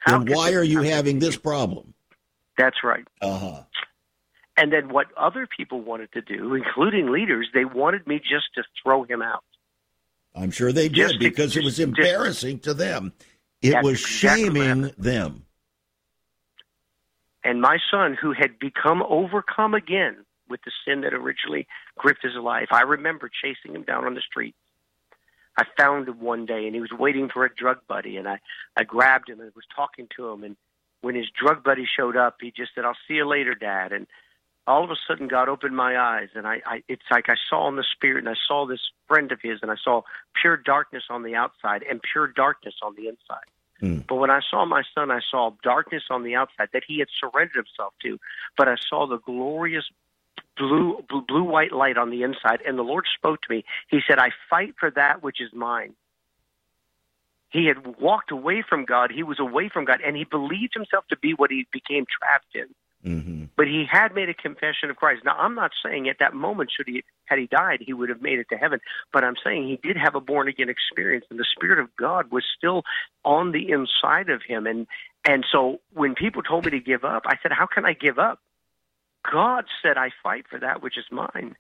[0.08, 1.94] then why are you having this problem?
[2.58, 3.06] That's right.
[3.22, 3.64] Uh huh.
[4.58, 8.64] And then what other people wanted to do, including leaders, they wanted me just to
[8.82, 9.44] throw him out.
[10.36, 13.14] I'm sure they did just because to, it was embarrassing just, to them.
[13.62, 15.46] It was shaming them.
[17.44, 22.36] And my son, who had become overcome again with the sin that originally gripped his
[22.36, 24.56] life, I remember chasing him down on the street.
[25.58, 28.40] I found him one day, and he was waiting for a drug buddy, and I,
[28.76, 30.44] I grabbed him and was talking to him.
[30.44, 30.56] And
[31.02, 34.08] when his drug buddy showed up, he just said, "I'll see you later, Dad." And
[34.66, 37.68] all of a sudden God opened my eyes and I, I it's like I saw
[37.68, 40.02] in the spirit and I saw this friend of his and I saw
[40.42, 43.50] pure darkness on the outside and pure darkness on the inside.
[43.84, 44.08] Mm.
[44.08, 47.10] But when I saw my son, I saw darkness on the outside that he had
[47.20, 48.18] surrendered himself to,
[48.58, 49.84] but I saw the glorious
[50.58, 53.66] blue blue, blue white light on the inside and the Lord spoke to me.
[53.90, 55.96] He said, "I fight for that which is mine."
[57.50, 59.12] He had walked away from God.
[59.12, 62.56] He was away from God, and he believed himself to be what he became trapped
[62.56, 62.74] in.
[63.06, 63.46] Mm-hmm.
[63.58, 65.24] But he had made a confession of Christ.
[65.26, 68.22] Now, I'm not saying at that moment, should he had he died, he would have
[68.22, 68.80] made it to heaven.
[69.12, 72.32] But I'm saying he did have a born again experience, and the Spirit of God
[72.32, 72.84] was still
[73.26, 74.66] on the inside of him.
[74.66, 74.88] And
[75.28, 78.20] and so when people told me to give up, I said, "How can I give
[78.20, 78.40] up?"
[79.30, 81.58] God said, "I fight for that which is mine."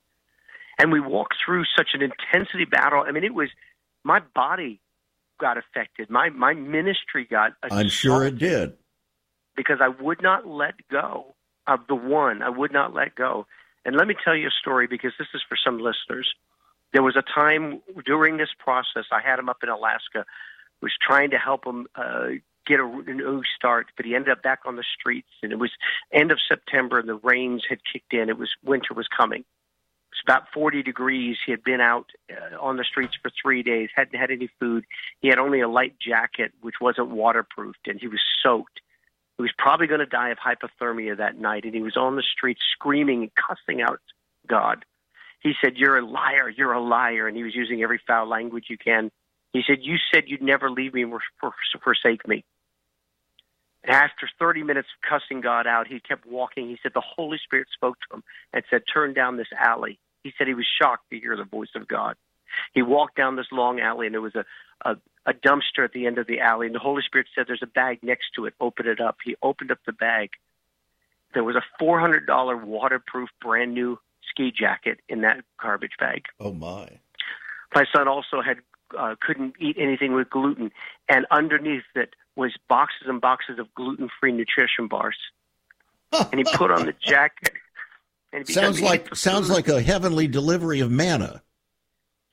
[0.79, 3.03] And we walked through such an intensity battle.
[3.06, 3.49] I mean, it was
[4.06, 4.79] my body
[5.41, 6.10] got affected.
[6.10, 7.51] My my ministry got.
[7.69, 8.77] I'm sure it did
[9.55, 11.35] because I would not let go
[11.67, 12.41] of the one.
[12.41, 13.45] I would not let go.
[13.85, 16.33] And let me tell you a story because this is for some listeners.
[16.93, 20.25] There was a time during this process, I had him up in Alaska,
[20.81, 22.27] was trying to help him uh,
[22.65, 25.29] get a new start, but he ended up back on the streets.
[25.41, 25.71] And it was
[26.11, 28.29] end of September, and the rains had kicked in.
[28.29, 29.41] It was winter was coming.
[29.41, 29.45] It
[30.11, 31.37] was about 40 degrees.
[31.45, 34.85] He had been out uh, on the streets for three days, hadn't had any food.
[35.21, 38.80] He had only a light jacket, which wasn't waterproofed, and he was soaked.
[39.43, 42.23] He was probably going to die of hypothermia that night, and he was on the
[42.23, 43.99] street screaming and cussing out
[44.47, 44.85] God.
[45.41, 47.27] He said, You're a liar, you're a liar.
[47.27, 49.11] And he was using every foul language you can.
[49.51, 51.19] He said, You said you'd never leave me or
[51.83, 52.45] forsake me.
[53.83, 56.69] And after 30 minutes of cussing God out, he kept walking.
[56.69, 58.23] He said, The Holy Spirit spoke to him
[58.53, 59.99] and said, Turn down this alley.
[60.23, 62.15] He said he was shocked to hear the voice of God.
[62.73, 64.45] He walked down this long alley, and there was a,
[64.84, 66.67] a, a dumpster at the end of the alley.
[66.67, 68.53] And the Holy Spirit said, There's a bag next to it.
[68.59, 69.17] Open it up.
[69.23, 70.31] He opened up the bag.
[71.34, 73.97] There was a $400 waterproof, brand new
[74.29, 76.25] ski jacket in that garbage bag.
[76.39, 76.88] Oh, my.
[77.73, 78.57] My son also had
[78.97, 80.71] uh, couldn't eat anything with gluten,
[81.09, 85.17] and underneath it was boxes and boxes of gluten-free nutrition bars.
[86.11, 87.53] and he put on the jacket.
[88.45, 91.43] Sounds like sounds like a heavenly delivery of manna.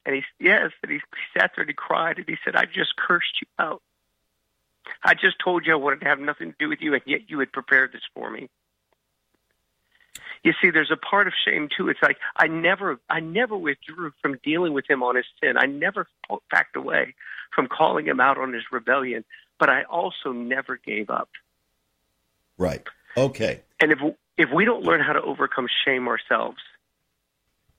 [0.06, 2.64] And he yes, and he, he sat there and he cried and he said, "I
[2.64, 3.82] just cursed you out.
[5.04, 7.28] I just told you I wanted to have nothing to do with you, and yet
[7.28, 8.48] you had prepared this for me."
[10.42, 11.88] You see, there's a part of shame too.
[11.88, 15.56] It's like I never, I never withdrew from dealing with him on his sin.
[15.58, 16.08] I never
[16.50, 17.14] backed away
[17.54, 19.24] from calling him out on his rebellion,
[19.58, 21.28] but I also never gave up.
[22.56, 22.86] Right.
[23.16, 23.60] Okay.
[23.80, 23.98] And if
[24.38, 26.58] if we don't learn how to overcome shame ourselves,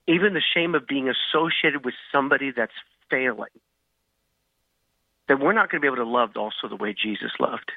[0.06, 2.72] even the shame of being associated with somebody that's
[3.10, 3.50] failing,
[5.28, 7.70] then we're not going to be able to love also the way Jesus loved.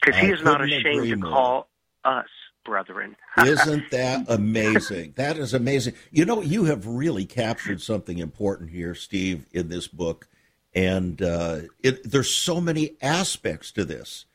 [0.00, 1.68] Because he is not ashamed to call
[2.04, 2.28] us
[2.64, 3.16] brethren.
[3.38, 5.14] Isn't that amazing?
[5.16, 5.94] that is amazing.
[6.10, 10.28] You know, you have really captured something important here, Steve, in this book.
[10.74, 14.26] And uh, it, there's so many aspects to this.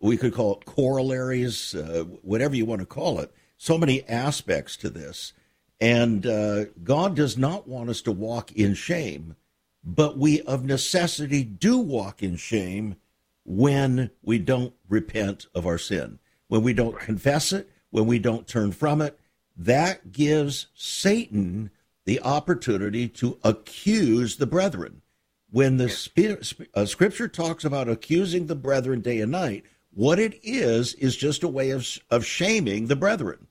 [0.00, 3.32] We could call it corollaries, uh, whatever you want to call it.
[3.56, 5.32] So many aspects to this.
[5.80, 9.36] And uh, God does not want us to walk in shame,
[9.82, 12.96] but we of necessity do walk in shame
[13.44, 16.18] when we don't repent of our sin,
[16.48, 19.18] when we don't confess it, when we don't turn from it,
[19.56, 21.70] that gives Satan
[22.06, 25.02] the opportunity to accuse the brethren.
[25.50, 30.94] When the uh, scripture talks about accusing the brethren day and night, what it is
[30.94, 33.46] is just a way of, of shaming the brethren.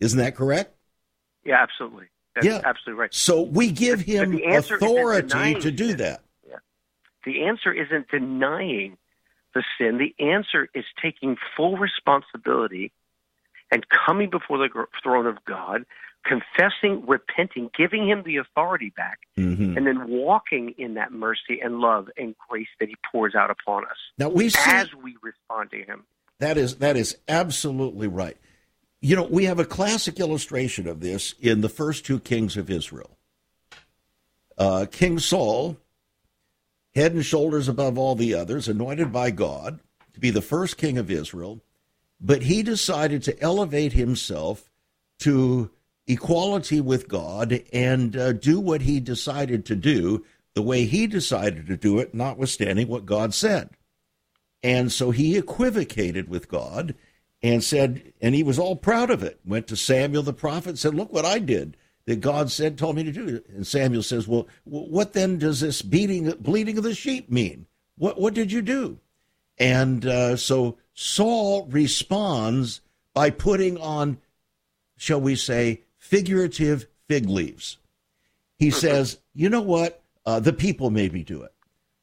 [0.00, 0.74] Isn't that correct?
[1.44, 2.06] Yeah, absolutely.
[2.34, 3.14] That's yeah, absolutely right.
[3.14, 6.22] So we give him authority to do that.
[6.46, 6.56] Yeah.
[7.24, 8.98] The answer isn't denying
[9.54, 12.92] the sin, the answer is taking full responsibility
[13.72, 14.68] and coming before the
[15.02, 15.86] throne of God,
[16.24, 19.76] confessing, repenting, giving Him the authority back, mm-hmm.
[19.76, 23.84] and then walking in that mercy and love and grace that He pours out upon
[23.84, 23.96] us.
[24.18, 26.04] Now we see, as we respond to Him.
[26.38, 28.36] That is that is absolutely right.
[29.06, 32.68] You know, we have a classic illustration of this in the first two kings of
[32.68, 33.16] Israel.
[34.58, 35.76] Uh, King Saul
[36.92, 39.78] head and shoulders above all the others, anointed by God
[40.14, 41.60] to be the first king of Israel,
[42.20, 44.68] but he decided to elevate himself
[45.20, 45.70] to
[46.08, 51.68] equality with God and uh, do what he decided to do the way he decided
[51.68, 53.70] to do it, notwithstanding what God said.
[54.64, 56.96] And so he equivocated with God
[57.42, 59.40] and said, and he was all proud of it.
[59.44, 61.76] Went to Samuel the prophet, and said, Look what I did
[62.06, 63.42] that God said told me to do.
[63.48, 67.66] And Samuel says, "Well, what then does this beating, bleeding of the sheep mean?
[67.96, 68.98] What what did you do?"
[69.58, 72.80] And uh, so Saul responds
[73.12, 74.18] by putting on,
[74.96, 77.78] shall we say, figurative fig leaves.
[78.58, 78.78] He mm-hmm.
[78.78, 80.02] says, "You know what?
[80.24, 81.52] Uh, the people made me do it.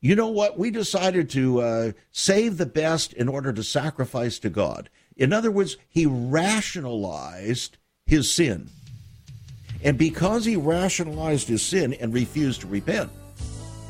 [0.01, 0.59] You know what?
[0.59, 5.51] We decided to uh, save the best in order to sacrifice to God." In other
[5.51, 8.69] words, he rationalized his sin.
[9.83, 13.11] And because he rationalized his sin and refused to repent,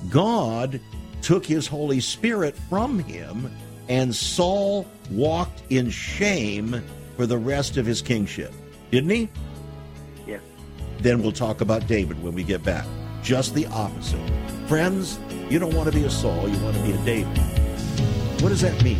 [0.10, 0.80] God
[1.22, 3.52] took his Holy Spirit from him,
[3.88, 6.84] and Saul walked in shame
[7.16, 8.52] for the rest of his kingship.
[8.92, 9.30] Didn't he?
[10.28, 10.42] Yes.
[11.00, 12.86] Then we'll talk about David when we get back.
[13.22, 14.20] Just the opposite.
[14.68, 15.20] Friends,
[15.50, 17.38] you don't want to be a Saul, you want to be a David.
[18.42, 19.00] What does that mean?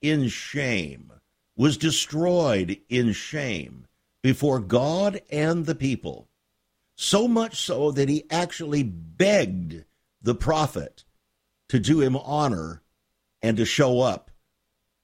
[0.00, 1.12] in shame
[1.56, 3.86] was destroyed in shame
[4.22, 6.28] before God and the people,
[6.96, 9.84] so much so that he actually begged
[10.22, 11.04] the prophet
[11.68, 12.82] to do him honor
[13.42, 14.30] and to show up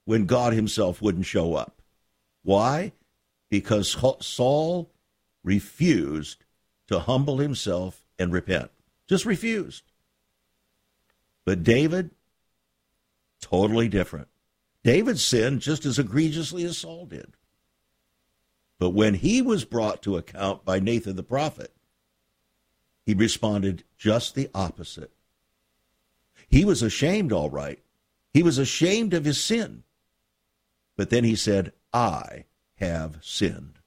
[0.05, 1.81] when God himself wouldn't show up.
[2.43, 2.93] Why?
[3.49, 4.91] Because Saul
[5.43, 6.43] refused
[6.87, 8.71] to humble himself and repent.
[9.07, 9.83] Just refused.
[11.45, 12.11] But David,
[13.41, 14.27] totally different.
[14.85, 17.33] David sinned just as egregiously as Saul did.
[18.77, 21.73] But when he was brought to account by Nathan the prophet,
[23.03, 25.11] he responded just the opposite.
[26.47, 27.79] He was ashamed, all right.
[28.31, 29.81] He was ashamed of his sin.
[30.95, 33.79] But then he said, I have sinned.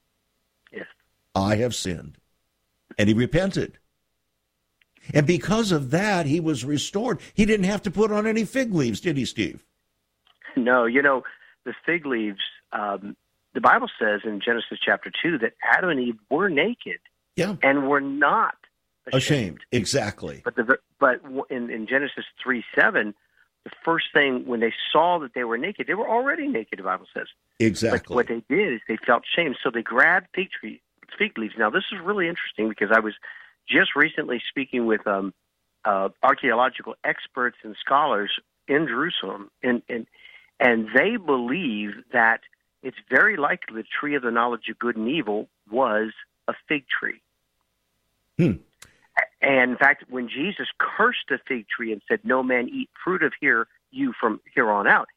[0.69, 0.87] Yes.
[1.33, 2.17] I have sinned.
[2.97, 3.77] And he repented.
[5.13, 7.21] And because of that, he was restored.
[7.33, 9.63] He didn't have to put on any fig leaves, did he, Steve?
[10.63, 11.23] No, you know,
[11.65, 12.39] the fig leaves,
[12.71, 13.15] um,
[13.53, 16.99] the Bible says in Genesis chapter 2 that Adam and Eve were naked
[17.35, 17.55] yeah.
[17.63, 18.55] and were not
[19.07, 19.23] ashamed.
[19.23, 19.59] ashamed.
[19.71, 20.41] Exactly.
[20.43, 23.13] But, the, but in, in Genesis 3 7,
[23.63, 26.83] the first thing when they saw that they were naked, they were already naked, the
[26.83, 27.27] Bible says.
[27.59, 28.13] Exactly.
[28.13, 29.55] But what they did is they felt shame.
[29.61, 30.81] So they grabbed fig, tree,
[31.17, 31.55] fig leaves.
[31.57, 33.13] Now, this is really interesting because I was
[33.67, 35.33] just recently speaking with um,
[35.85, 38.31] uh, archaeological experts and scholars
[38.67, 40.05] in Jerusalem, and, and
[40.59, 42.41] and they believe that
[42.83, 46.11] it's very likely the tree of the knowledge of good and evil was
[46.47, 47.21] a fig tree.
[48.37, 48.57] Hmm.
[49.41, 53.23] And in fact, when Jesus cursed the fig tree and said, "No man eat fruit
[53.23, 55.09] of here you from here on out,"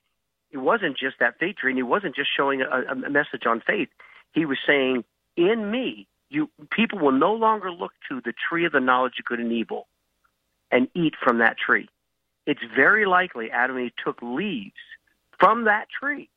[0.51, 3.61] it wasn't just that fig tree, and he wasn't just showing a, a message on
[3.61, 3.89] faith.
[4.33, 5.05] He was saying,
[5.37, 9.25] "In me, you people will no longer look to the tree of the knowledge of
[9.25, 9.87] good and evil
[10.71, 11.89] and eat from that tree.
[12.47, 14.73] It's very likely Adam and Eve took leaves
[15.43, 16.29] from that tree,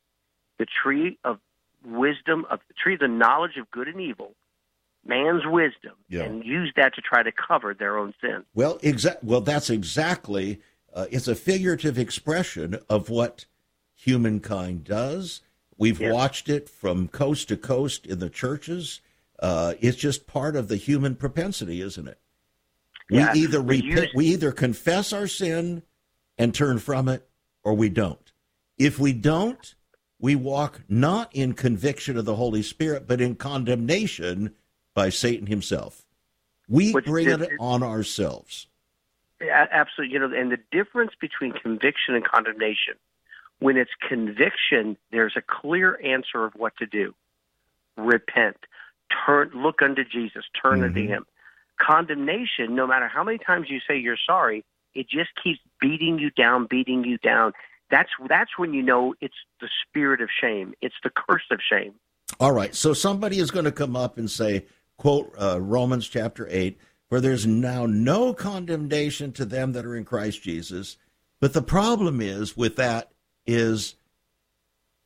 [0.58, 1.38] the tree of
[1.86, 4.32] wisdom, of the tree of the knowledge of good and evil,
[5.06, 6.24] man's wisdom, yeah.
[6.24, 8.44] and use that to try to cover their own sin.
[8.56, 10.60] Well, exa- well, that's exactly.
[10.92, 13.46] Uh, it's a figurative expression of what
[13.94, 15.42] humankind does.
[15.78, 19.02] We've watched it from coast to coast in the churches.
[19.38, 22.18] Uh, it's just part of the human propensity, isn't it?
[23.12, 24.12] We yeah, either we, repent, use...
[24.16, 25.84] we either confess our sin
[26.40, 27.28] and turn from it,
[27.64, 28.32] or we don't.
[28.78, 29.76] If we don't,
[30.20, 34.56] we walk not in conviction of the Holy Spirit, but in condemnation
[34.94, 36.06] by Satan himself.
[36.68, 38.68] We Which bring it on ourselves.
[39.42, 40.14] Absolutely.
[40.14, 42.96] You know, and the difference between conviction and condemnation,
[43.60, 47.14] when it's conviction, there's a clear answer of what to do.
[47.98, 48.58] Repent
[49.26, 50.84] turn look unto Jesus, turn mm-hmm.
[50.86, 51.26] unto him.
[51.78, 54.64] Condemnation, no matter how many times you say you're sorry,
[54.94, 57.52] it just keeps beating you down, beating you down.
[57.92, 60.74] That's that's when you know it's the spirit of shame.
[60.82, 61.94] It's the curse of shame.
[62.40, 62.74] All right.
[62.74, 64.66] So somebody is going to come up and say,
[64.98, 66.78] quote uh, Romans chapter 8,
[67.08, 70.98] for there's now no condemnation to them that are in Christ Jesus.
[71.40, 73.12] But the problem is with that
[73.46, 73.96] is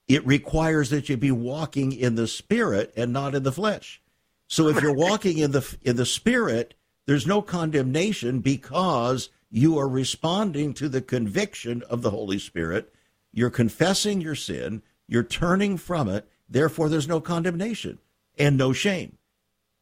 [0.08, 4.02] it requires that you be walking in the spirit and not in the flesh.
[4.48, 6.74] So if you're walking in the in the spirit,
[7.06, 12.94] there's no condemnation because you are responding to the conviction of the Holy Spirit.
[13.32, 18.00] You're confessing your sin, you're turning from it, therefore there's no condemnation
[18.38, 19.18] and no shame.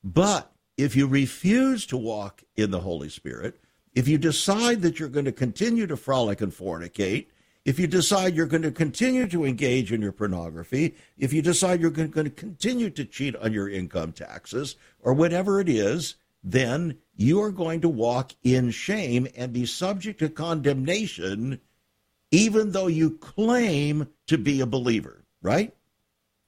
[0.04, 3.60] But if you refuse to walk in the Holy Spirit,
[3.96, 7.28] if you decide that you're going to continue to frolic and fornicate,
[7.66, 11.82] if you decide you're going to continue to engage in your pornography, if you decide
[11.82, 16.98] you're going to continue to cheat on your income taxes, or whatever it is, then
[17.16, 21.60] you are going to walk in shame and be subject to condemnation,
[22.32, 25.74] even though you claim to be a believer, right?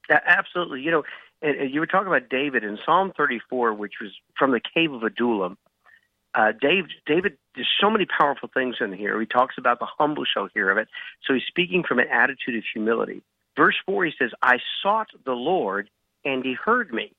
[0.09, 0.81] Absolutely.
[0.81, 1.03] You know,
[1.41, 5.03] and you were talking about David in Psalm 34, which was from the cave of
[5.03, 5.57] Adullam
[6.35, 9.19] uh, Dave, David, there's so many powerful things in here.
[9.19, 10.87] He talks about the humble shall hear of it.
[11.25, 13.23] So he's speaking from an attitude of humility.
[13.57, 15.89] Verse 4, he says, I sought the Lord,
[16.23, 17.13] and he heard me.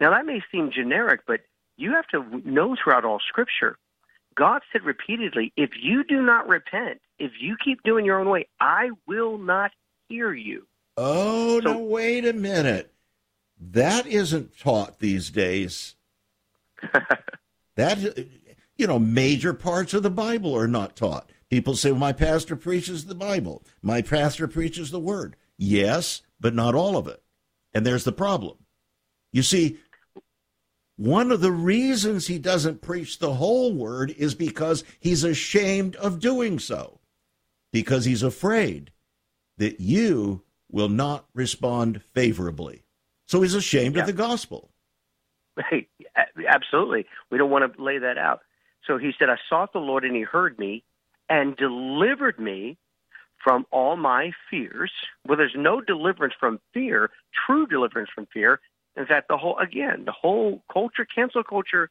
[0.00, 1.40] Now, that may seem generic, but
[1.78, 3.78] you have to know throughout all Scripture,
[4.36, 8.48] God said repeatedly, if you do not repent, if you keep doing your own way,
[8.60, 9.70] I will not
[10.08, 10.66] hear you.
[10.96, 12.92] Oh, so, no, wait a minute.
[13.60, 15.94] That isn't taught these days.
[17.76, 18.28] that
[18.76, 21.30] you know, major parts of the Bible are not taught.
[21.50, 23.64] People say, well, my pastor preaches the Bible.
[23.82, 25.36] My pastor preaches the Word.
[25.56, 27.22] Yes, but not all of it.
[27.74, 28.58] And there's the problem.
[29.32, 29.78] You see,
[30.98, 36.18] one of the reasons he doesn't preach the whole Word is because he's ashamed of
[36.18, 36.98] doing so,
[37.72, 38.90] because he's afraid
[39.58, 42.82] that you will not respond favorably.
[43.26, 44.02] So he's ashamed yeah.
[44.02, 44.70] of the gospel.
[45.56, 45.88] Right.
[46.48, 47.06] Absolutely.
[47.30, 48.40] We don't want to lay that out.
[48.84, 50.82] So he said, I sought the Lord and he heard me
[51.28, 52.76] and delivered me
[53.42, 54.90] from all my fears.
[55.26, 57.10] Well, there's no deliverance from fear,
[57.46, 58.60] true deliverance from fear.
[58.98, 61.88] In fact, the whole, again, the whole culture, cancel culture,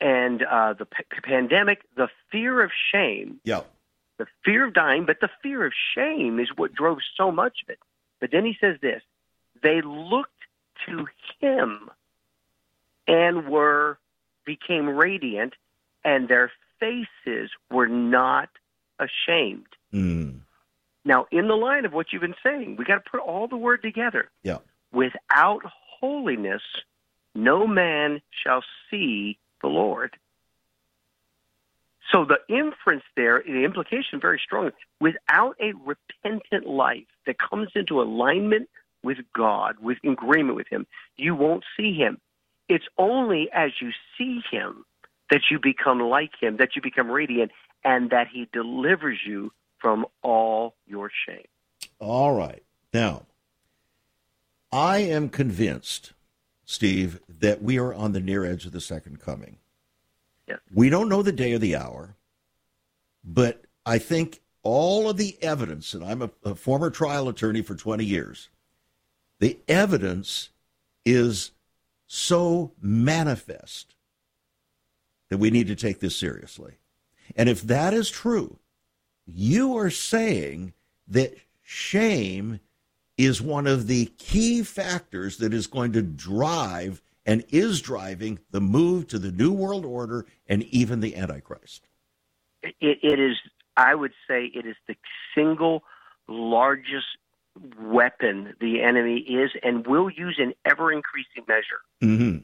[0.00, 3.62] and uh, the p- pandemic, the fear of shame, Yeah.
[4.18, 7.70] the fear of dying, but the fear of shame is what drove so much of
[7.70, 7.80] it.
[8.20, 9.02] But then he says this
[9.62, 10.30] they looked
[10.86, 11.06] to
[11.40, 11.90] him
[13.08, 13.98] and were
[14.46, 15.54] became radiant,
[16.04, 18.50] and their faces were not
[18.98, 19.66] ashamed.
[19.92, 20.40] Mm.
[21.04, 23.56] Now, in the line of what you've been saying, we got to put all the
[23.56, 24.30] word together.
[24.42, 24.58] Yeah.
[24.92, 25.62] Without
[26.04, 26.60] holiness,
[27.34, 30.16] no man shall see the Lord.
[32.12, 34.70] So the inference there, the implication very strong.
[35.00, 38.68] Without a repentant life that comes into alignment
[39.02, 40.86] with God, with agreement with Him,
[41.16, 42.20] you won't see Him.
[42.68, 44.84] It's only as you see Him
[45.30, 47.50] that you become like Him, that you become radiant,
[47.82, 51.46] and that He delivers you from all your shame.
[51.98, 52.62] All right.
[52.92, 53.22] Now,
[54.74, 56.14] I am convinced,
[56.64, 59.58] Steve, that we are on the near edge of the second coming.
[60.48, 60.58] Yes.
[60.74, 62.16] We don't know the day or the hour,
[63.22, 67.76] but I think all of the evidence, and I'm a, a former trial attorney for
[67.76, 68.48] 20 years,
[69.38, 70.50] the evidence
[71.04, 71.52] is
[72.08, 73.94] so manifest
[75.28, 76.78] that we need to take this seriously.
[77.36, 78.58] And if that is true,
[79.24, 80.72] you are saying
[81.06, 82.58] that shame
[83.16, 88.60] is one of the key factors that is going to drive and is driving the
[88.60, 91.86] move to the New World Order and even the Antichrist.
[92.62, 93.36] It, it is,
[93.76, 94.96] I would say, it is the
[95.34, 95.84] single
[96.28, 97.06] largest
[97.80, 102.38] weapon the enemy is and will use in ever increasing measure Mm-hmm.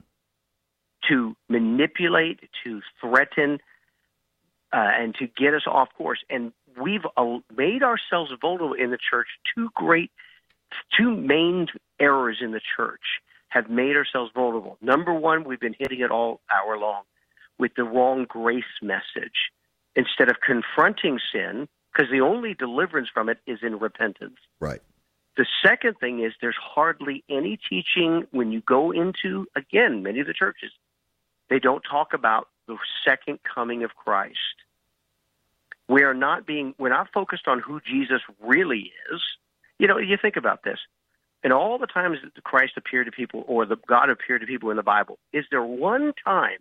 [1.09, 3.59] to manipulate, to threaten,
[4.73, 6.21] uh, and to get us off course.
[6.31, 9.27] And we've uh, made ourselves vulnerable in the church.
[9.55, 10.13] Two great,
[10.99, 11.69] two main
[11.99, 14.79] errors in the church have made ourselves vulnerable.
[14.81, 17.03] Number one, we've been hitting it all hour long
[17.59, 19.51] with the wrong grace message.
[19.97, 24.39] Instead of confronting sin, because the only deliverance from it is in repentance.
[24.61, 24.81] Right.
[25.37, 30.27] The second thing is there's hardly any teaching when you go into, again, many of
[30.27, 30.71] the churches,
[31.49, 34.37] they don't talk about the second coming of Christ.
[35.89, 39.21] We are not being, we're not focused on who Jesus really is.
[39.81, 40.79] You know, you think about this.
[41.43, 44.71] And all the times that Christ appeared to people or the God appeared to people
[44.71, 46.59] in the Bible, is there one time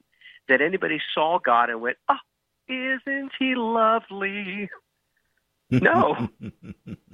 [0.47, 2.15] that anybody saw God and went, oh,
[2.69, 4.69] isn't he lovely?
[5.71, 6.27] No.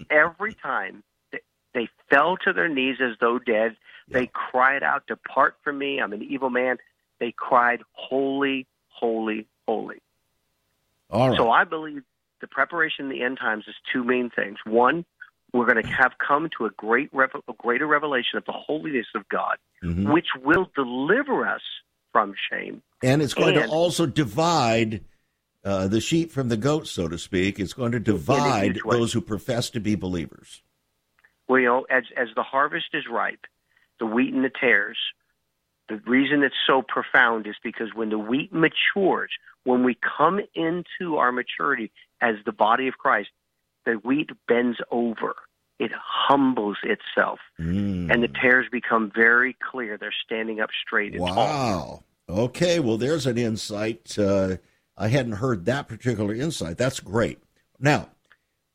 [0.10, 1.04] Every time
[1.34, 1.40] they,
[1.74, 3.76] they fell to their knees as though dead,
[4.08, 6.78] they cried out, Depart from me, I'm an evil man.
[7.20, 9.98] They cried, Holy, holy, holy.
[11.10, 11.38] All right.
[11.38, 12.04] So I believe
[12.40, 14.58] the preparation in the end times is two main things.
[14.66, 15.04] One,
[15.56, 19.28] we're going to have come to a great, a greater revelation of the holiness of
[19.30, 20.12] God, Mhm.
[20.12, 21.62] which will deliver us
[22.12, 22.82] from shame.
[23.04, 25.04] and it's going to also divide
[25.64, 27.60] uh, the sheep from the goats, so to speak.
[27.60, 30.62] It's going to divide those who profess to be believers.
[31.48, 33.46] Well, you know, as as the harvest is ripe,
[34.00, 34.98] the wheat and the tares.
[35.90, 39.32] The reason it's so profound is because when the wheat matures,
[39.64, 41.92] when we come into our maturity
[42.22, 43.30] as the body of Christ,
[43.86, 45.36] the wheat bends over.
[45.78, 48.10] It humbles itself, Mm.
[48.12, 49.98] and the tares become very clear.
[49.98, 51.36] They're standing up straight and tall.
[51.36, 52.04] Wow.
[52.30, 52.80] Okay.
[52.80, 54.18] Well, there's an insight.
[54.18, 54.58] Uh,
[54.98, 56.78] I hadn't heard that particular insight.
[56.78, 57.40] That's great.
[57.80, 58.10] Now,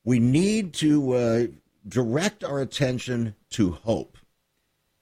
[0.05, 1.47] we need to uh,
[1.89, 4.19] direct our attention to hope.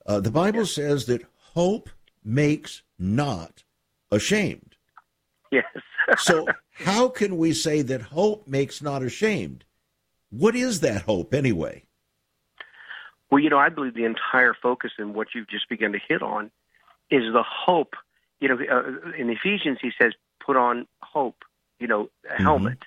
[0.05, 1.21] Uh, the Bible says that
[1.53, 1.89] hope
[2.23, 3.63] makes not
[4.11, 4.75] ashamed.
[5.51, 5.65] Yes.
[6.17, 9.63] So, how can we say that hope makes not ashamed?
[10.29, 11.83] What is that hope anyway?
[13.31, 16.21] Well, you know, I believe the entire focus in what you've just begun to hit
[16.21, 16.51] on
[17.11, 17.93] is the hope.
[18.39, 20.13] You know, uh, in Ephesians, he says,
[20.43, 21.43] put on hope,
[21.79, 22.79] you know, a helmet.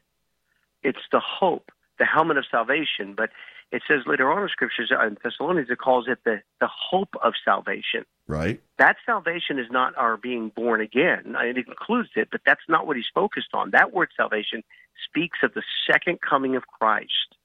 [0.82, 3.14] It's the hope, the helmet of salvation.
[3.16, 3.30] But
[3.70, 7.14] it says later on in scriptures, uh, in Thessalonians, it calls it the, the hope
[7.22, 8.04] of salvation.
[8.26, 8.60] Right?
[8.78, 11.36] That salvation is not our being born again.
[11.38, 13.70] It includes it, but that's not what he's focused on.
[13.70, 14.64] That word salvation
[15.08, 17.36] speaks of the second coming of Christ.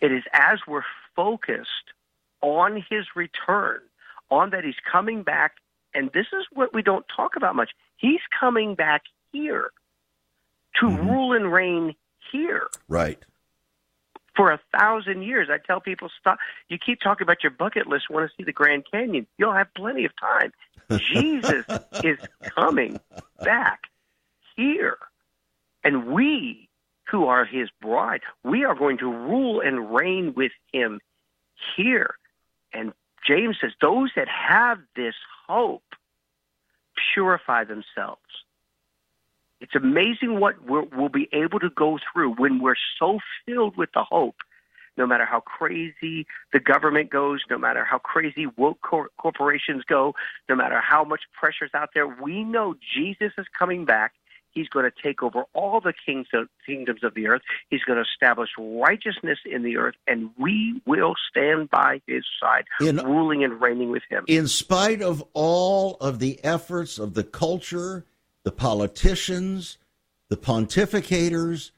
[0.00, 0.82] It is as we're
[1.16, 1.92] focused
[2.42, 3.80] on his return,
[4.30, 5.54] on that he's coming back,
[5.94, 7.70] and this is what we don't talk about much.
[7.96, 9.02] He's coming back
[9.32, 9.70] here
[10.80, 11.08] to mm-hmm.
[11.08, 11.94] rule and reign
[12.32, 13.18] here Right.
[14.36, 15.48] for a thousand years.
[15.50, 16.38] I tell people, stop.
[16.68, 19.26] You keep talking about your bucket list, want to see the Grand Canyon.
[19.38, 20.52] You'll have plenty of time.
[20.98, 21.64] Jesus
[22.02, 23.00] is coming
[23.42, 23.84] back
[24.56, 24.98] here.
[25.84, 26.68] And we
[27.10, 28.22] who are his bride.
[28.42, 31.00] We are going to rule and reign with him
[31.76, 32.16] here.
[32.72, 32.92] And
[33.26, 35.14] James says, those that have this
[35.46, 35.82] hope
[37.12, 38.20] purify themselves.
[39.60, 43.90] It's amazing what we will be able to go through when we're so filled with
[43.94, 44.36] the hope.
[44.96, 50.14] No matter how crazy the government goes, no matter how crazy woke cor- corporations go,
[50.48, 54.12] no matter how much pressure's out there, we know Jesus is coming back
[54.54, 57.42] He's going to take over all the kings of, kingdoms of the earth.
[57.70, 62.64] He's going to establish righteousness in the earth, and we will stand by his side,
[62.80, 64.24] in, ruling and reigning with him.
[64.28, 68.04] In spite of all of the efforts of the culture,
[68.44, 69.78] the politicians,
[70.28, 71.72] the pontificators,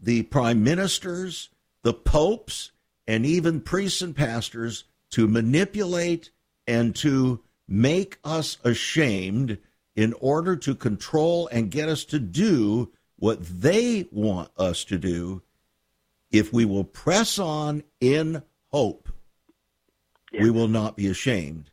[0.00, 1.50] the prime ministers,
[1.82, 2.72] the popes,
[3.06, 6.30] and even priests and pastors to manipulate
[6.66, 9.58] and to make us ashamed
[9.96, 15.42] in order to control and get us to do what they want us to do,
[16.30, 19.08] if we will press on in hope,
[20.30, 20.42] yeah.
[20.42, 21.70] we will not be ashamed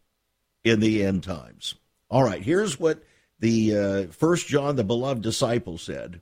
[0.64, 1.76] in the end times.
[2.10, 3.04] All right, here's what
[3.40, 6.22] the uh, first John, the beloved disciple, said.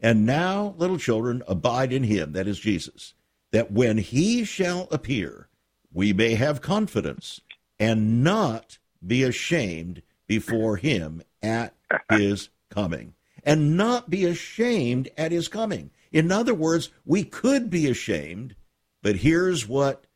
[0.00, 3.14] And now, little children, abide in him, that is Jesus,
[3.52, 5.48] that when he shall appear,
[5.92, 7.40] we may have confidence
[7.78, 11.74] and not be ashamed before him at
[12.10, 13.14] his coming
[13.44, 15.90] and not be ashamed at his coming.
[16.10, 18.56] In other words, we could be ashamed,
[19.02, 20.06] but here's what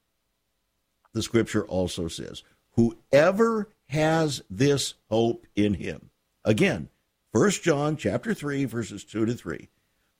[1.12, 6.10] the scripture also says whoever has this hope in him.
[6.44, 6.88] Again,
[7.32, 9.68] 1 John chapter 3 verses 2 to 3.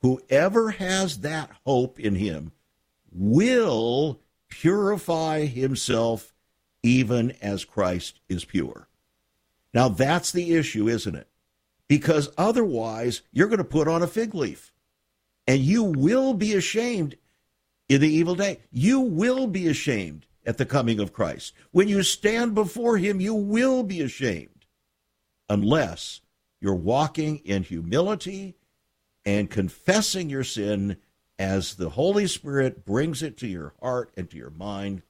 [0.00, 2.52] Whoever has that hope in him
[3.10, 6.34] will purify himself
[6.82, 8.87] even as Christ is pure.
[9.78, 11.28] Now, that's the issue, isn't it?
[11.86, 14.72] Because otherwise, you're going to put on a fig leaf
[15.46, 17.16] and you will be ashamed
[17.88, 18.58] in the evil day.
[18.72, 21.52] You will be ashamed at the coming of Christ.
[21.70, 24.66] When you stand before him, you will be ashamed
[25.48, 26.22] unless
[26.60, 28.56] you're walking in humility
[29.24, 30.96] and confessing your sin
[31.38, 35.02] as the Holy Spirit brings it to your heart and to your mind.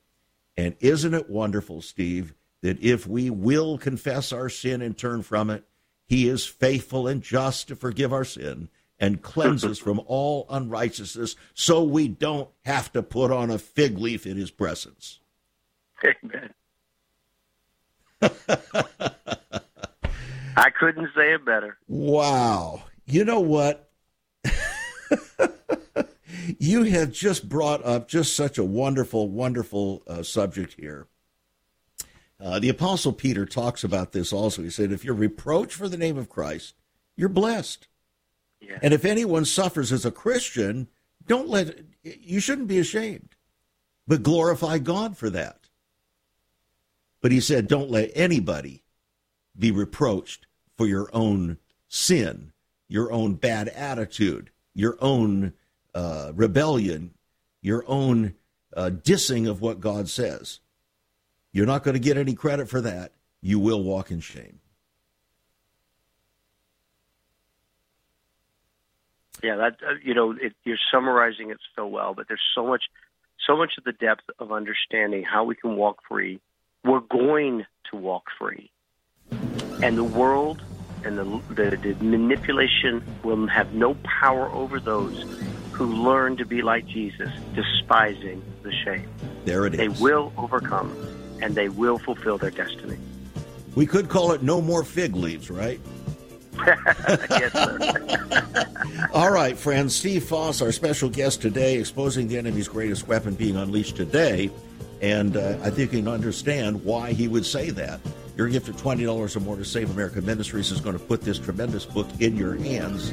[0.59, 5.51] And isn't it wonderful, Steve, that if we will confess our sin and turn from
[5.51, 5.65] it,
[6.07, 11.37] he is faithful and just to forgive our sin and cleanse us from all unrighteousness
[11.55, 15.21] so we don't have to put on a fig leaf in his presence.
[16.05, 16.55] Amen.
[20.57, 21.79] I couldn't say it better.
[21.87, 22.83] Wow.
[23.07, 23.91] You know what?
[26.59, 31.07] you have just brought up just such a wonderful, wonderful uh, subject here.
[32.41, 34.63] Uh, the Apostle Peter talks about this also.
[34.63, 36.75] He said, if you're reproached for the name of Christ,
[37.17, 37.89] you're blessed.
[38.61, 38.79] Yeah.
[38.83, 40.89] And if anyone suffers as a Christian,
[41.27, 43.35] don't let you shouldn't be ashamed,
[44.07, 45.69] but glorify God for that.
[47.21, 48.85] But he said, don't let anybody
[49.59, 51.59] be reproached for your own
[51.89, 52.53] sin,
[52.89, 55.53] your own bad attitude, your own
[55.95, 57.15] uh, rebellion,
[57.61, 58.35] your own
[58.77, 60.61] uh, dissing of what God says.
[61.53, 63.13] You're not going to get any credit for that.
[63.41, 64.61] You will walk in shame.
[69.43, 72.85] Yeah, that uh, you know, it, you're summarizing it so well, but there's so much,
[73.47, 76.41] so much of the depth of understanding how we can walk free.
[76.85, 78.71] We're going to walk free,
[79.83, 80.63] and the world
[81.05, 81.25] and the,
[81.55, 85.25] the, the manipulation will have no power over those
[85.73, 89.09] who learn to be like Jesus, despising the shame.
[89.45, 89.79] There it is.
[89.79, 90.97] They will overcome
[91.41, 92.99] and they will fulfill their destiny.
[93.75, 95.81] We could call it no more fig leaves, right?
[96.67, 98.67] yes, sir.
[99.15, 99.95] All right, friends.
[99.95, 104.51] Steve Foss, our special guest today, exposing the enemy's greatest weapon being unleashed today.
[105.01, 108.01] And uh, I think you can understand why he would say that.
[108.37, 111.39] Your gift of $20 or more to Save America Ministries is going to put this
[111.39, 113.13] tremendous book in your hands.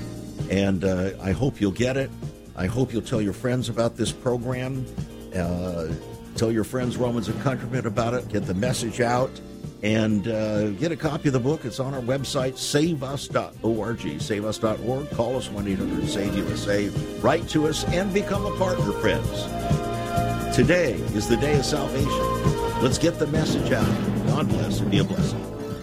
[0.50, 2.10] And uh, I hope you'll get it.
[2.56, 4.86] I hope you'll tell your friends about this program.
[5.36, 5.88] Uh,
[6.36, 8.28] Tell your friends, Romans and countrymen, about it.
[8.30, 9.32] Get the message out
[9.84, 11.64] and uh, get a copy of the book.
[11.64, 14.00] It's on our website, saveus.org.
[14.00, 15.10] Saveus.org.
[15.12, 16.90] Call us 1 800 SAVE USA.
[17.20, 19.46] Write to us and become a partner, friends.
[20.56, 22.82] Today is the day of salvation.
[22.82, 23.88] Let's get the message out.
[24.28, 25.55] God bless and be a blessing.